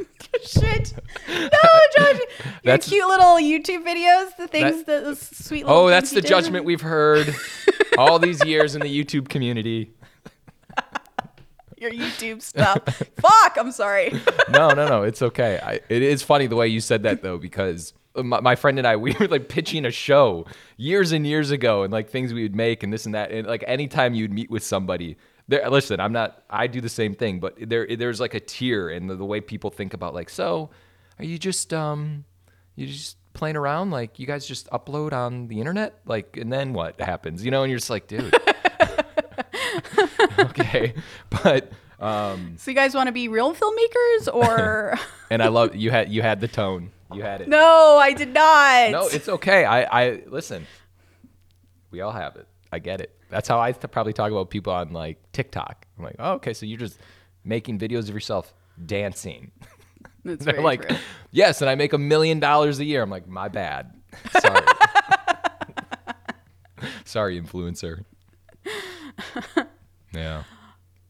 [0.43, 0.93] Shit.
[1.27, 1.49] No,
[1.97, 2.19] Josh.
[2.63, 6.21] Your cute little YouTube videos, the things that, those sweet oh, little oh, that's the
[6.21, 7.35] judgment we've heard
[7.97, 9.91] all these years in the YouTube community.
[11.79, 12.83] Your YouTube stuff.
[13.17, 14.13] Fuck, I'm sorry.
[14.49, 15.59] No, no, no, it's okay.
[15.63, 18.87] I, it is funny the way you said that though, because my, my friend and
[18.87, 22.41] I we were like pitching a show years and years ago, and like things we
[22.41, 25.17] would make and this and that, and like anytime you'd meet with somebody.
[25.47, 26.43] There, listen, I'm not.
[26.49, 29.39] I do the same thing, but there, there's like a tier in the, the way
[29.39, 30.29] people think about like.
[30.29, 30.71] So,
[31.19, 32.25] are you just um,
[32.75, 33.91] you just playing around?
[33.91, 37.45] Like you guys just upload on the internet, like, and then what happens?
[37.45, 38.33] You know, and you're just like, dude.
[40.49, 40.93] okay,
[41.43, 44.97] but um, So you guys want to be real filmmakers or
[45.29, 46.91] and I love you had you had the tone.
[47.13, 47.47] You had it.
[47.47, 48.91] No, I did not.
[48.91, 49.65] No, it's okay.
[49.65, 50.67] I, I listen.
[51.91, 52.47] We all have it.
[52.71, 53.15] I get it.
[53.29, 55.87] That's how I probably talk about people on like TikTok.
[55.97, 56.99] I'm like, oh, okay, so you're just
[57.43, 58.53] making videos of yourself
[58.85, 59.51] dancing.
[60.23, 60.97] That's They're like, true.
[61.31, 63.01] yes, and I make a million dollars a year.
[63.01, 63.91] I'm like, my bad.
[64.39, 64.65] Sorry.
[67.05, 68.03] Sorry, influencer.
[70.13, 70.43] Yeah.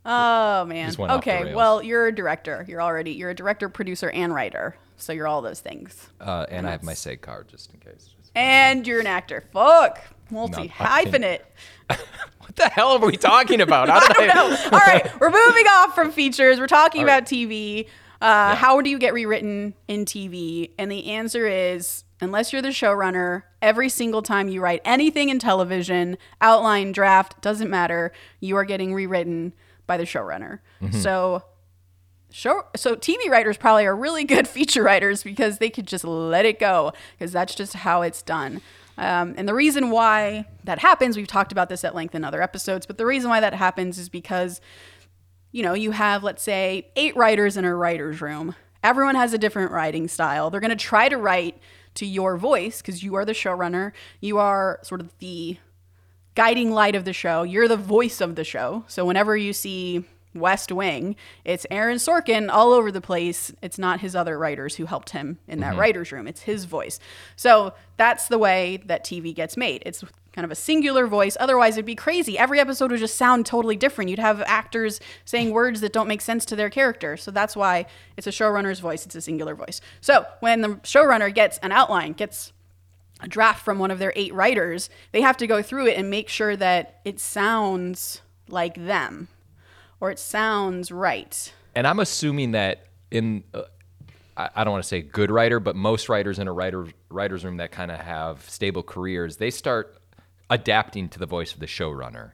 [0.05, 0.87] Oh man.
[0.87, 2.65] Just went off the Okay, well, you're a director.
[2.67, 4.75] You're already you're a director, producer, and writer.
[4.97, 6.09] So you're all those things.
[6.19, 8.09] Uh, and I have my SAG card just in case.
[8.17, 9.43] Just- And you're an actor.
[9.53, 9.99] Fuck.
[10.31, 11.41] Multi hyphenate.
[12.39, 13.89] What the hell are we talking about?
[13.89, 14.55] How did I, No.
[14.71, 16.59] All right, we're moving off from features.
[16.59, 17.87] We're talking about TV.
[18.19, 20.71] Uh, How do you get rewritten in TV?
[20.79, 25.39] And the answer is unless you're the showrunner, every single time you write anything in
[25.39, 29.53] television, outline, draft, doesn't matter, you are getting rewritten
[29.87, 30.59] by the showrunner.
[30.91, 31.43] So
[32.31, 36.45] show so TV writers probably are really good feature writers because they could just let
[36.45, 38.61] it go because that's just how it's done.
[38.97, 42.41] Um, and the reason why that happens, we've talked about this at length in other
[42.41, 44.59] episodes, but the reason why that happens is because
[45.51, 48.55] you know, you have, let's say, eight writers in a writer's room.
[48.83, 50.49] Everyone has a different writing style.
[50.49, 51.57] They're going to try to write
[51.99, 53.91] to your voice because you are the showrunner.
[54.21, 55.57] You are sort of the
[56.33, 57.43] guiding light of the show.
[57.43, 58.85] You're the voice of the show.
[58.87, 63.51] So whenever you see West Wing, it's Aaron Sorkin all over the place.
[63.61, 65.79] It's not his other writers who helped him in that mm-hmm.
[65.81, 66.99] writer's room, it's his voice.
[67.35, 69.83] So that's the way that TV gets made.
[69.85, 70.03] It's
[70.39, 71.35] kind of a singular voice.
[71.37, 72.37] Otherwise, it'd be crazy.
[72.37, 74.09] Every episode would just sound totally different.
[74.09, 77.17] You'd have actors saying words that don't make sense to their character.
[77.17, 79.81] So that's why it's a showrunner's voice, it's a singular voice.
[79.99, 82.53] So when the showrunner gets an outline, gets
[83.19, 86.09] a draft from one of their eight writers, they have to go through it and
[86.09, 89.27] make sure that it sounds like them
[89.99, 91.51] or it sounds right.
[91.75, 93.63] And I'm assuming that in, uh,
[94.37, 97.57] I, don't want to say good writer, but most writers in a writer writer's room
[97.57, 99.98] that kind of have stable careers, they start
[100.49, 102.31] adapting to the voice of the showrunner.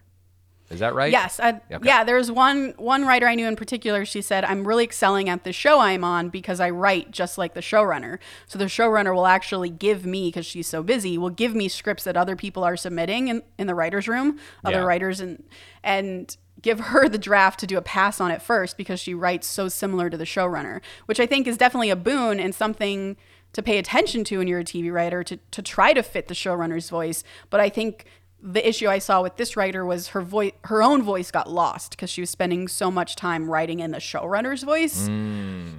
[0.71, 1.11] Is that right?
[1.11, 1.77] Yes, I, Okay.
[1.83, 2.03] yeah.
[2.03, 4.03] There's one one writer I knew in particular.
[4.03, 7.53] She said, "I'm really excelling at the show I'm on because I write just like
[7.53, 8.17] the showrunner.
[8.47, 12.03] So the showrunner will actually give me, because she's so busy, will give me scripts
[12.05, 14.85] that other people are submitting in, in the writers' room, other Yeah.
[14.85, 15.43] writers, and
[15.83, 19.45] and give her the draft to do a pass on it first because she writes
[19.45, 23.17] so similar to the showrunner, which I think is definitely a boon and something."
[23.55, 26.33] To pay attention to when you're a TV writer, to, to try to fit the
[26.33, 27.23] showrunner's voice.
[27.49, 28.05] But I think
[28.47, 31.91] the issue I saw with this writer was her voice, her own voice got lost
[31.91, 35.09] because she was spending so much time writing in the showrunner's voice.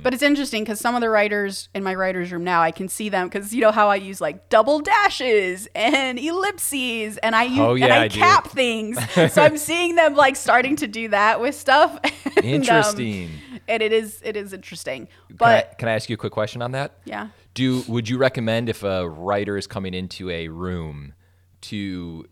[0.02, 2.88] But it's interesting because some of the writers in my writers' room now, I can
[2.88, 7.44] see them because you know how I use like double dashes and ellipses, and I
[7.44, 8.18] use Oh, and yeah, I, I do.
[8.18, 8.98] cap things.
[9.32, 11.98] so I'm seeing them like starting to do that with stuff.
[12.36, 13.30] And, um, Interesting.
[13.66, 16.32] and it is it is interesting, Can, but I, can I ask you a quick
[16.32, 16.92] question on that?
[17.06, 17.28] yeah.
[17.56, 21.14] Do would you recommend if a writer is coming into a room
[21.62, 22.26] to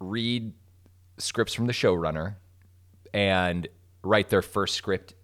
[0.00, 0.52] read
[1.16, 2.34] scripts from the showrunner
[3.14, 3.66] and
[4.02, 5.14] write their first script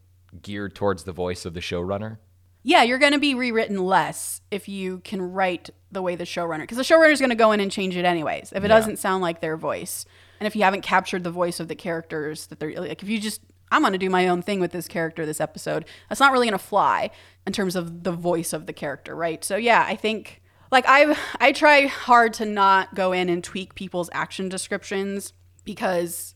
[0.40, 2.16] geared towards the voice of the showrunner?
[2.62, 6.60] Yeah, you're going to be rewritten less if you can write the way the showrunner,
[6.62, 8.68] because the showrunner is going to go in and change it anyways if it Yeah.
[8.68, 10.06] doesn't sound like their voice,
[10.40, 13.20] and if you haven't captured the voice of the characters that they're like, if you
[13.20, 16.32] just, I'm going to do my own thing with this character this episode, that's not
[16.32, 17.10] really going to fly
[17.46, 19.44] in terms of the voice of the character, right?
[19.44, 23.74] So yeah, I think like I I try hard to not go in and tweak
[23.74, 25.32] people's action descriptions
[25.64, 26.34] because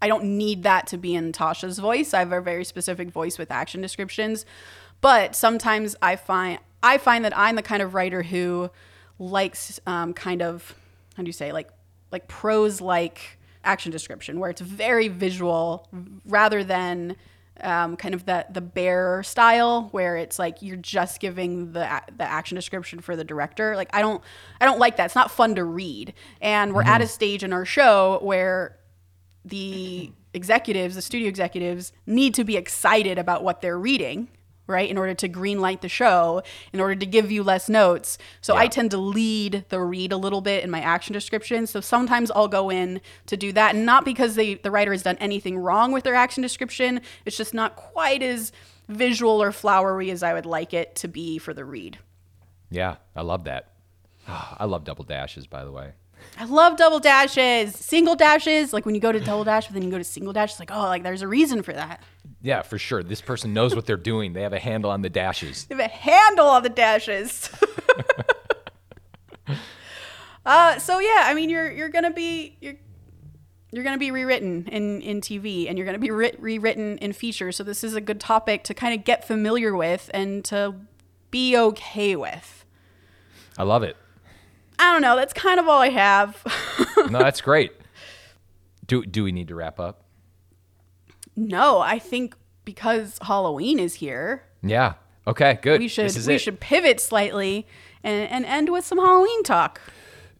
[0.00, 2.12] I don't need that to be in Tasha's voice.
[2.12, 4.44] I have a very specific voice with action descriptions.
[5.00, 8.70] But sometimes I find I find that I'm the kind of writer who
[9.18, 10.74] likes um, kind of
[11.16, 11.70] how do you say like
[12.10, 15.88] like prose like action description where it's very visual
[16.26, 17.16] rather than
[17.60, 22.24] um, kind of the the bear style where it's like you're just giving the the
[22.24, 23.76] action description for the director.
[23.76, 24.22] Like I don't
[24.60, 25.06] I don't like that.
[25.06, 26.14] It's not fun to read.
[26.40, 28.78] And we're at a stage in our show where
[29.44, 34.28] the executives, the studio executives, need to be excited about what they're reading,
[34.66, 34.88] right?
[34.88, 38.18] In order to greenlight the show, in order to give you less notes.
[38.40, 41.66] So I tend to lead the read a little bit in my action description.
[41.66, 45.02] So sometimes I'll go in to do that, and not because they, the writer has
[45.02, 47.00] done anything wrong with their action description.
[47.24, 48.52] It's just not quite as
[48.88, 51.98] visual or flowery as I would like it to be for the read.
[52.70, 53.72] Yeah, I love that.
[54.28, 55.92] I love double dashes, by the way.
[56.38, 58.72] I love double dashes, single dashes.
[58.72, 60.60] Like when you go to double dash, but then you go to single dash, it's
[60.60, 62.02] like, oh, like there's a reason for that.
[62.42, 63.02] Yeah, for sure.
[63.02, 64.32] This person knows what they're doing.
[64.34, 65.64] They have a handle on the dashes.
[65.64, 67.50] They have a handle on the dashes.
[70.46, 72.74] uh, so yeah, I mean, you're you're gonna be you're
[73.72, 77.56] you're gonna be rewritten in in TV, and you're gonna be writ- rewritten in features.
[77.56, 80.74] So this is a good topic to kind of get familiar with and to
[81.30, 82.64] be okay with.
[83.56, 83.96] I love it.
[84.78, 85.16] I don't know.
[85.16, 86.42] That's kind of all I have.
[87.10, 87.72] No, that's great.
[88.86, 90.04] Do do we need to wrap up?
[91.36, 92.34] no, I think
[92.64, 94.94] because Halloween is here, Yeah.
[95.26, 95.80] Okay, good.
[95.80, 96.38] we should This is we it.
[96.38, 97.66] should pivot slightly
[98.02, 99.80] and, and end with some Halloween talk.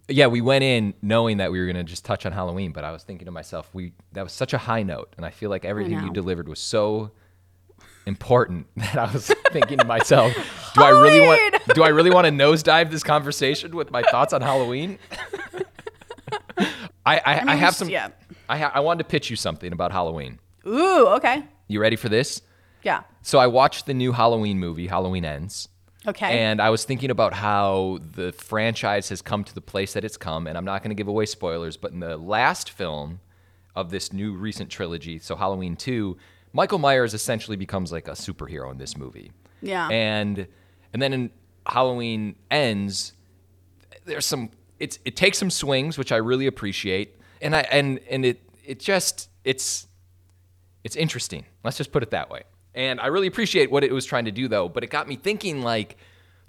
[0.09, 2.85] Yeah, we went in knowing that we were going to just touch on Halloween, but
[2.85, 5.51] I was thinking to myself, we that was such a high note, and I feel
[5.51, 7.11] like everything you delivered was so
[8.07, 10.33] important that I was thinking to myself,
[10.75, 14.33] do I really want do I really want to nosedive this conversation with my thoughts
[14.33, 14.99] on Halloween?
[17.07, 17.89] I I, I, mean, have some.
[17.89, 18.09] yeah.
[18.49, 20.39] I ha- I wanted to pitch you something about Halloween.
[20.67, 21.45] Ooh, okay.
[21.69, 22.43] You ready for this?
[22.83, 23.03] Yeah.
[23.23, 25.69] So I watched the new Halloween movie, Halloween Ends.
[26.07, 26.39] Okay.
[26.39, 30.19] And I was thinking about how the franchise has come to the place that it's
[30.19, 33.21] come, and I'm not going to give away spoilers, but in the last film
[33.75, 36.17] of this new recent trilogy, so Halloween 2,
[36.55, 39.33] Michael Myers essentially becomes like a superhero in this movie.
[39.61, 39.89] Yeah.
[39.89, 40.47] And
[40.93, 41.31] and then in
[41.67, 43.13] Halloween ends,
[44.07, 47.19] there's some it's it takes some swings, which I really appreciate.
[47.43, 49.89] And I and and it it just it's
[50.85, 51.45] it's interesting.
[51.65, 52.45] Let's just put it that way.
[52.73, 55.17] And I really appreciate what it was trying to do though, but it got me
[55.17, 55.97] thinking like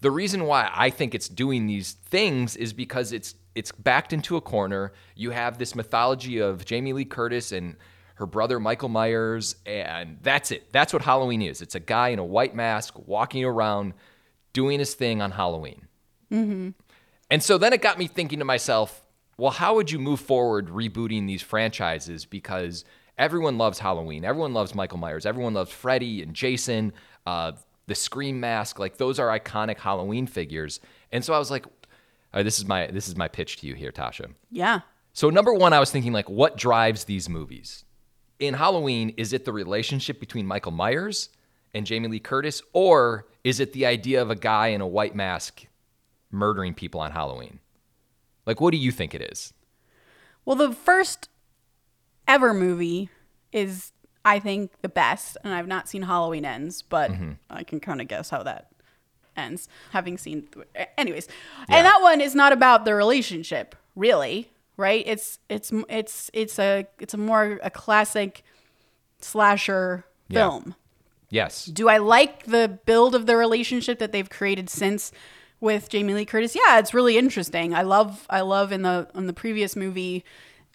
[0.01, 4.35] the reason why I think it's doing these things is because it's it's backed into
[4.35, 4.93] a corner.
[5.15, 7.75] You have this mythology of Jamie Lee Curtis and
[8.15, 10.71] her brother Michael Myers, and that's it.
[10.71, 11.61] That's what Halloween is.
[11.61, 13.93] It's a guy in a white mask walking around
[14.53, 15.87] doing his thing on Halloween.
[16.31, 19.01] And so then it got me thinking to myself,
[19.37, 22.25] well, how would you move forward rebooting these franchises?
[22.25, 22.85] Because
[23.17, 26.93] everyone loves Halloween, everyone loves Michael Myers, everyone loves Freddy and Jason,
[27.25, 27.53] uh,
[27.87, 28.79] the Scream mask.
[28.79, 30.79] Like those are iconic Halloween figures.
[31.11, 31.65] And so I was like,
[32.33, 34.33] this is my this is my pitch to you here, Tasha.
[34.51, 34.81] yeah.
[35.13, 37.84] So number one, I was thinking like, what drives these movies?
[38.39, 41.29] In Halloween, is it the relationship between Michael Myers
[41.73, 45.15] and Jamie Lee Curtis, or is it the idea of a guy in a white
[45.15, 45.65] mask
[46.31, 47.59] murdering people on Halloween?
[48.45, 49.53] Like, what do you think it is?
[50.43, 51.29] Well, the first
[52.27, 53.09] ever movie
[53.51, 53.91] is,
[54.23, 57.31] I think, the best, and I've not seen Halloween Ends, but Mm-hmm.
[57.49, 58.71] I can kind of guess how that
[59.37, 60.47] ends, having seen.
[60.97, 61.27] Anyways,
[61.69, 61.77] Yeah.
[61.77, 65.03] and that one is not about the relationship, really, right?
[65.05, 68.43] It's it's it's it's a it's a more a classic
[69.19, 70.39] slasher Yeah.
[70.41, 70.75] film.
[71.29, 71.65] Yes.
[71.65, 75.11] Do I like the build of the relationship that they've created since
[75.59, 76.55] with Jamie Lee Curtis?
[76.55, 77.73] Yeah, it's really interesting.
[77.73, 80.23] I love I love in the in the previous movie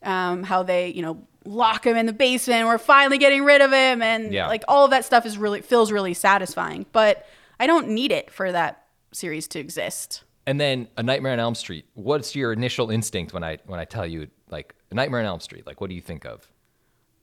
[0.03, 2.67] um, how they you know lock him in the basement.
[2.67, 4.49] We're finally getting rid of him, and Yeah.
[4.49, 6.85] like all of that stuff is really feels really satisfying.
[6.93, 7.27] But
[7.59, 10.23] I don't need it for that series to exist.
[10.51, 11.85] And then A Nightmare on Elm Street.
[11.95, 15.39] What's your initial instinct when I when I tell you like A Nightmare on Elm
[15.39, 15.65] Street?
[15.65, 16.49] Like, what do you think of?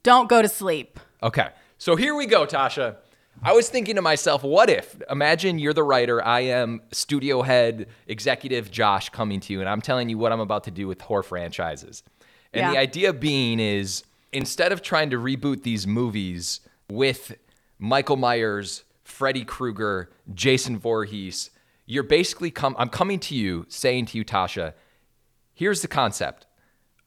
[0.02, 0.98] Don't go to sleep.
[1.22, 1.50] Okay.
[1.76, 2.96] So here we go, Tasha.
[3.42, 4.96] I was thinking to myself, what if?
[5.10, 9.82] Imagine you're the writer, I am studio head, executive Josh coming to you, and I'm
[9.82, 12.02] telling you what I'm about to do with horror franchises.
[12.54, 12.70] And Yeah.
[12.72, 16.60] the idea being is instead of trying to reboot these movies
[16.90, 17.36] with
[17.78, 21.50] Michael Myers, Freddy Krueger, Jason Voorhees,
[21.88, 24.74] you're basically come I'm coming to you saying to you, Tasha,
[25.54, 26.46] here's the concept.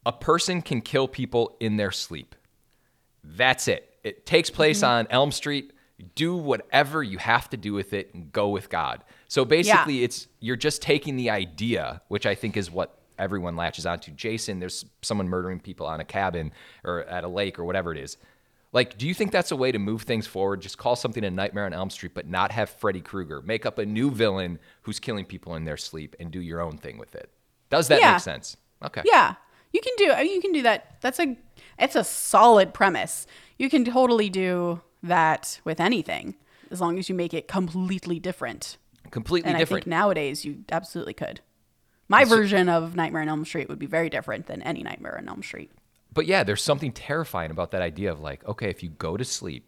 [0.06, 2.36] A person can kill people in their sleep.
[3.24, 3.88] That's it.
[4.04, 4.92] It takes place mm-hmm.
[4.92, 5.72] on Elm Street.
[6.16, 9.04] Do whatever you have to do with it and go with God.
[9.28, 13.86] So basically, it's you're just taking the idea, which I think is what everyone latches
[13.86, 14.12] onto.
[14.12, 16.52] Jason, there's someone murdering people on a cabin
[16.84, 18.18] or at a lake or whatever it is.
[18.74, 20.62] Like, do you think that's a way to move things forward?
[20.62, 23.42] Just call something a Nightmare on Elm Street, but not have Freddy Krueger.
[23.42, 26.78] Make up a new villain who's killing people in their sleep and do your own
[26.78, 27.30] thing with it.
[27.70, 28.14] Does that Yeah.
[28.14, 28.56] make sense?
[28.84, 29.02] Okay.
[29.06, 29.36] Yeah,
[29.74, 30.06] you can do.
[30.26, 30.96] You can do that.
[31.02, 31.38] That's a
[31.78, 33.28] it's a solid premise.
[33.58, 36.36] You can totally do that with anything
[36.70, 38.78] as long as you make it completely different.
[39.10, 39.82] Completely And different.
[39.82, 41.42] I think nowadays you absolutely could.
[42.08, 45.28] My version of Nightmare on Elm Street would be very different than any Nightmare on
[45.28, 45.72] Elm Street.
[46.14, 49.24] But yeah, there's something terrifying about that idea of like, okay, if you go to
[49.24, 49.66] sleep,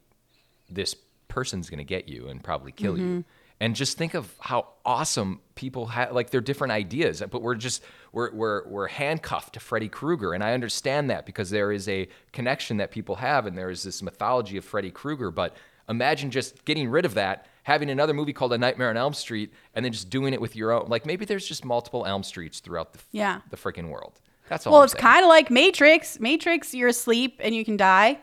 [0.70, 0.96] this
[1.28, 3.04] person's going to get you and probably kill you.
[3.04, 3.22] Mm-hmm.
[3.60, 7.82] And just think of how awesome people have, like, they're different ideas, but we're just,
[8.12, 10.34] we're, we're, we're handcuffed to Freddy Krueger.
[10.34, 13.84] And I understand that because there is a connection that people have and there is
[13.84, 15.32] this mythology of Freddy Krueger.
[15.32, 15.56] But
[15.88, 19.54] imagine just getting rid of that, having another movie called A Nightmare on Elm Street,
[19.76, 20.90] and then just doing it with your own.
[20.90, 23.42] Like, maybe there's just multiple Elm Streets throughout the, Yeah.
[23.50, 24.20] the freaking world.
[24.54, 26.20] That's all Well, I'm it's kind of like Matrix.
[26.20, 28.20] Matrix, you're asleep and you can die.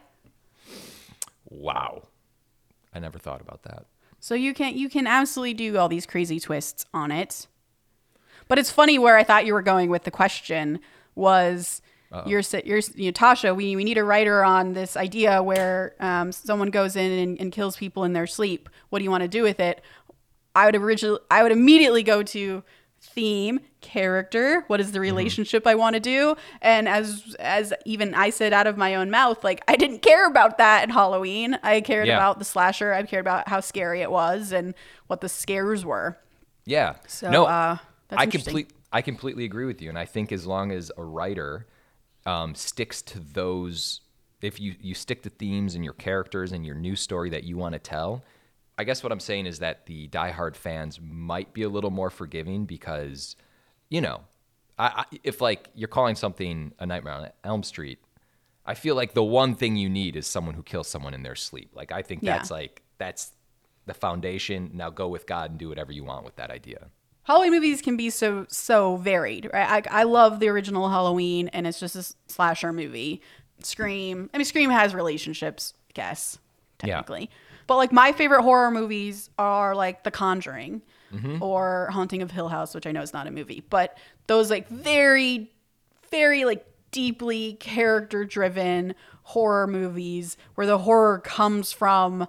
[1.48, 2.04] Wow.
[2.94, 3.86] I never thought about that.
[4.20, 7.48] So you can you can absolutely do all these crazy twists on it.
[8.46, 10.78] But it's funny where I thought you were going with the question
[11.16, 11.82] was
[12.26, 13.56] you're you're you know, Tasha.
[13.56, 17.50] We we need a writer on this idea where um, someone goes in and, and
[17.50, 18.68] kills people in their sleep.
[18.90, 19.82] What do you want to do with it?
[20.54, 22.62] I would originally I would immediately go to
[23.02, 28.28] theme character what is the relationship i want to do and as as even i
[28.28, 31.80] said out of my own mouth like i didn't care about that in halloween i
[31.80, 32.16] cared Yeah.
[32.16, 34.74] about the slasher i cared about how scary it was and
[35.06, 36.18] what the scares were
[36.66, 36.96] Yeah.
[37.08, 38.52] So, no, uh, that's I interesting.
[38.52, 41.66] complete I completely agree with you, and I think as long as a writer
[42.26, 44.00] um, sticks to those,
[44.42, 47.56] if you you stick to themes and your characters and your new story that you
[47.56, 48.22] want to tell,
[48.80, 52.10] I guess what I'm saying is that the diehard fans might be a little more
[52.10, 53.36] forgiving because,
[53.90, 54.22] you know,
[54.78, 57.98] I, I, if like you're calling something a Nightmare on Elm Street.
[58.66, 61.34] I feel like the one thing you need is someone who kills someone in their
[61.34, 61.70] sleep.
[61.74, 62.36] Like I think Yeah.
[62.38, 63.32] that's like that's
[63.86, 64.70] the foundation.
[64.74, 66.88] Now go with God and do whatever you want with that idea.
[67.24, 69.50] Halloween movies can be so so varied.
[69.52, 69.86] Right?
[69.88, 73.20] I, I love the original Halloween, and it's just a slasher movie.
[73.62, 74.30] Scream.
[74.32, 76.38] I mean, Scream has relationships, I guess
[76.84, 77.02] Yeah.
[77.70, 80.82] But like my favorite horror movies are like The Conjuring
[81.14, 81.40] mm-hmm.
[81.40, 83.96] or Haunting of Hill House, which I know is not a movie, but
[84.26, 85.52] those like very,
[86.10, 92.26] very like deeply character driven horror movies where the horror comes from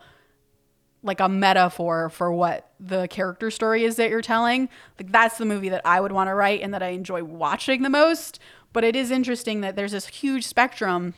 [1.02, 4.70] like a metaphor for what the character story is that you're telling.
[5.00, 7.82] Like that's the movie that I would want to write and that I enjoy watching
[7.82, 8.40] the most.
[8.74, 11.16] But it is interesting that there's this huge spectrum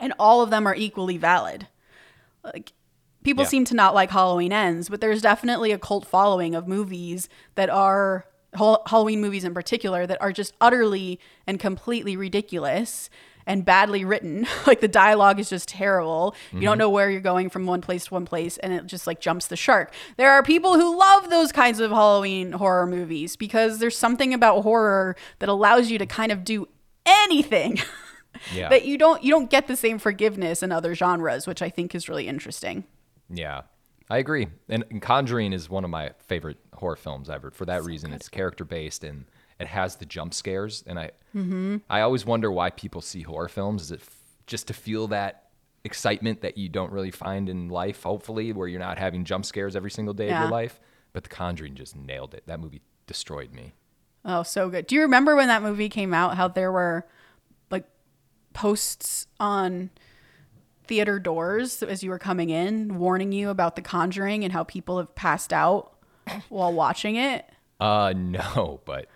[0.00, 1.68] and all of them are equally valid.
[2.42, 2.72] Like
[3.22, 3.48] people Yeah.
[3.48, 7.70] seem to not like Halloween Ends, but there's definitely a cult following of movies that
[7.70, 13.08] are Halloween movies in particular that are just utterly and completely ridiculous
[13.46, 14.46] and badly written.
[14.66, 16.34] like the dialogue is just terrible.
[16.52, 16.78] You don't mm-hmm.
[16.80, 19.46] know where you're going from one place to one place and it just like jumps
[19.46, 19.92] the shark.
[20.16, 24.62] There are people who love those kinds of Halloween horror movies because there's something about
[24.62, 26.68] horror that allows you to kind of do
[27.06, 27.80] anything.
[28.52, 28.70] Yeah.
[28.70, 31.94] that you don't you don't get the same forgiveness in other genres, which I think
[31.94, 32.84] is really interesting.
[33.32, 33.62] Yeah,
[34.10, 34.48] I agree.
[34.68, 37.50] And, and Conjuring is one of my favorite horror films ever.
[37.50, 39.24] For that reason, it's character based and
[39.58, 40.84] it has the jump scares.
[40.86, 41.78] And I, mm-hmm.
[41.88, 43.82] I always wonder why people see horror films.
[43.82, 44.16] Is it f-
[44.46, 45.50] just to feel that
[45.84, 48.02] excitement that you don't really find in life?
[48.02, 50.78] Hopefully, where you're not having jump scares every single day of your life.
[51.12, 52.44] But The Conjuring just nailed it.
[52.46, 53.72] That movie destroyed me.
[54.24, 54.86] Oh, so good.
[54.86, 56.36] Do you remember when that movie came out?
[56.36, 57.06] How there were
[57.70, 57.84] like
[58.52, 59.90] posts on
[60.92, 64.98] theater doors as you were coming in, warning you about The Conjuring and how people
[64.98, 65.94] have passed out
[66.50, 67.46] while watching it.
[67.80, 69.06] Uh, no, but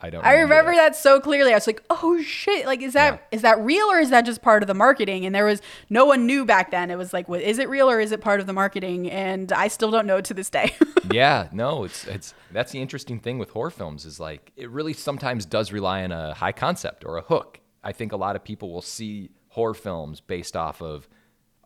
[0.00, 0.24] I don't.
[0.24, 0.94] I remember that.
[0.94, 1.52] that so clearly.
[1.52, 2.66] I was like, "Oh shit!
[2.66, 5.32] Like, is that is that real or is that just part of the marketing?" And
[5.32, 6.90] there was no one knew back then.
[6.90, 9.52] It was like, "What is it real or is it part of the marketing?" And
[9.52, 10.74] I still don't know to this day.
[11.12, 14.92] yeah, no, it's it's that's the interesting thing with horror films is like it really
[14.92, 17.60] sometimes does rely on a high concept or a hook.
[17.84, 21.08] I think a lot of people will see horror films based off of,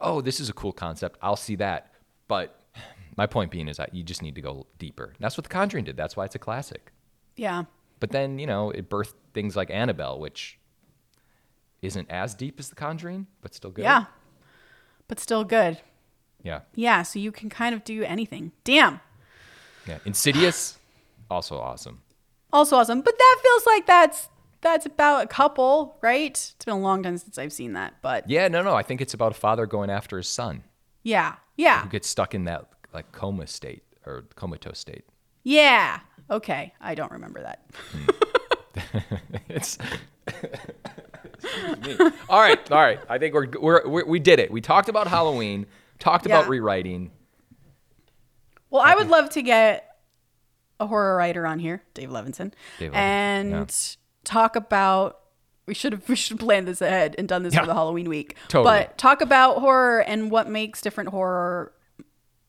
[0.01, 1.18] oh, this is a cool concept.
[1.22, 1.93] I'll see that.
[2.28, 2.61] But
[3.16, 5.14] my point being is that you just need to go deeper.
[5.20, 5.97] That's what The Conjuring did.
[5.97, 6.93] That's why it's a classic.
[7.37, 7.64] yeah,
[8.01, 10.59] But then you know it birthed things like Annabelle, which
[11.82, 13.82] isn't as deep as The Conjuring, but still good.
[13.84, 14.07] yeah,
[15.09, 15.78] but still good.
[16.43, 18.53] yeah, Yeah, so you can kind of do anything.
[18.64, 19.01] Damn.
[19.87, 19.99] yeah.
[20.05, 20.78] Insidious,
[21.30, 22.01] also awesome.
[22.53, 23.01] Also awesome.
[23.03, 24.28] But that feels like that's
[24.71, 26.31] that's about a couple, right?
[26.31, 28.75] It's been a long time since I've seen that, but Yeah, no, no.
[28.75, 30.62] I think it's about a father going after his son.
[31.03, 31.37] yeah.
[31.59, 31.83] Yeah.
[31.83, 35.05] who gets stuck in that like coma state or comatose state.
[35.43, 36.01] Yeah.
[36.31, 36.75] Okay.
[36.83, 37.64] I don't remember that.
[37.93, 38.07] Hmm.
[39.49, 39.79] It's
[41.87, 41.97] me.
[42.29, 43.01] all right, all right.
[43.09, 44.51] I think we're, we're, we're we did it.
[44.51, 45.64] We talked about Halloween,
[45.99, 47.11] talked about rewriting.
[48.71, 49.97] Well, I would love to get
[50.79, 53.97] a horror writer on here, Dave Levinson, Dave Levinson, and
[54.27, 55.20] talk about.
[55.66, 57.61] We should have we should planned this ahead and done this Yeah.
[57.61, 58.37] for the Halloween week.
[58.49, 58.64] Totally.
[58.81, 61.72] But talk about horror and what makes different horror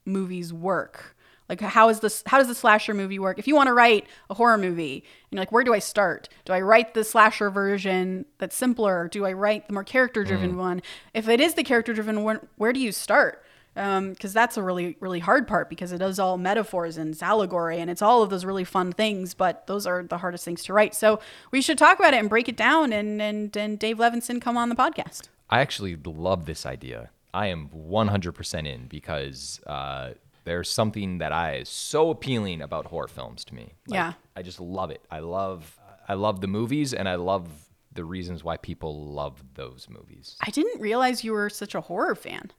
[0.06, 1.16] movies work.
[1.50, 3.40] Like how is this how does the slasher movie work?
[3.40, 5.04] If you want to write a horror movie, and
[5.38, 6.28] you're like, where do I start?
[6.44, 9.08] Do I write the slasher version that's simpler?
[9.10, 10.58] Do I write the more character driven Mm.
[10.58, 10.82] one?
[11.14, 13.44] If it is the character driven one, where do you start?
[13.78, 17.80] Because that's a really really hard part because it is all metaphors and it's allegory
[17.80, 20.74] and it's all of those really fun things, but those are the hardest things to
[20.74, 20.96] write.
[20.96, 21.20] So
[21.52, 22.92] we should talk about it and break it down.
[22.92, 25.30] And and and Dave Levinson come on the podcast.
[25.50, 27.10] I actually love this idea.
[27.34, 30.14] I am 100% in because uh,
[30.44, 33.74] there's something that I is so appealing about horror films to me.
[33.88, 34.14] Like, Yeah.
[34.36, 35.02] I just love it.
[35.12, 37.48] I love I love the movies and I love
[37.94, 40.38] the reasons why people love those movies.
[40.42, 42.52] I didn't realize you were such a horror fan.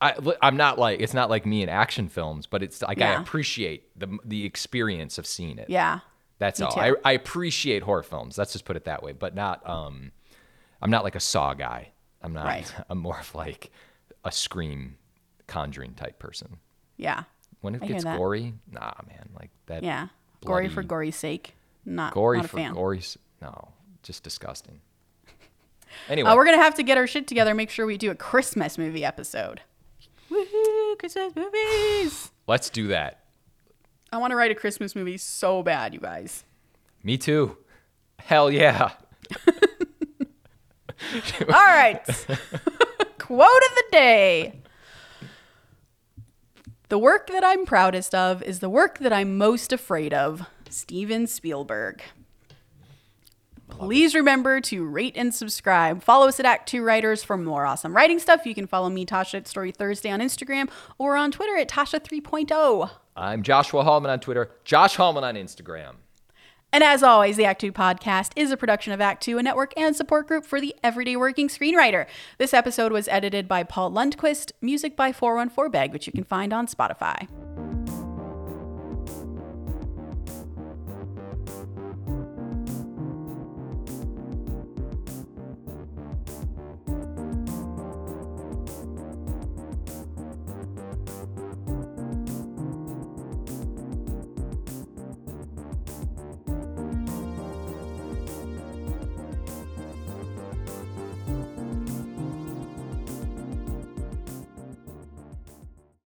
[0.00, 3.14] I, I'm not like it's not like me in action films, but it's like I
[3.20, 5.68] appreciate the the experience of seeing it.
[5.68, 6.00] Yeah.
[6.38, 6.72] That's all.
[6.78, 8.38] I, I appreciate horror films.
[8.38, 9.12] Let's just put it that way.
[9.12, 10.12] But not um,
[10.80, 11.90] I'm not like a Saw guy.
[12.22, 12.46] I'm not.
[12.46, 12.74] Right.
[12.90, 13.70] I'm more of like
[14.24, 14.96] a Scream,
[15.46, 16.56] Conjuring type person.
[16.96, 17.24] Yeah.
[17.60, 19.82] When it I gets gory, nah, man, like that.
[19.82, 20.08] Yeah.
[20.44, 21.54] Gory for gory's sake.
[21.84, 22.72] Not, Gory not a for fan.
[22.72, 23.18] gory's.
[23.42, 23.68] No,
[24.02, 24.80] just disgusting.
[26.08, 27.52] Anyway, Uh, we're gonna have to get our shit together.
[27.54, 29.60] Make sure we do a Christmas movie episode.
[30.30, 30.98] Woohoo!
[30.98, 32.30] Christmas movies.
[32.46, 33.24] let's do that.
[34.12, 36.44] I want to write a Christmas movie so bad, you guys.
[37.02, 37.56] Me too.
[38.18, 38.90] Hell yeah.
[41.40, 42.02] All right.
[43.18, 44.60] Quote of the day.
[46.88, 50.46] The work that I'm proudest of is the work that I'm most afraid of.
[50.68, 52.02] Steven Spielberg.
[53.80, 56.02] Please remember to rate and subscribe.
[56.02, 58.44] Follow us at Act Two Writers for more awesome writing stuff.
[58.44, 60.68] You can follow me, Tasha, at Story Thursday on Instagram
[60.98, 62.90] or on Twitter at Tasha 3.0.
[63.16, 65.94] I'm Joshua Hallman on Twitter, Josh Hallman on Instagram.
[66.74, 69.72] And as always, the Act Two podcast is a production of Act Two, a network
[69.78, 72.04] and support group for the everyday working screenwriter.
[72.36, 76.52] This episode was edited by Paul Lundquist, music by 414 Bag, which you can find
[76.52, 77.79] on Spotify.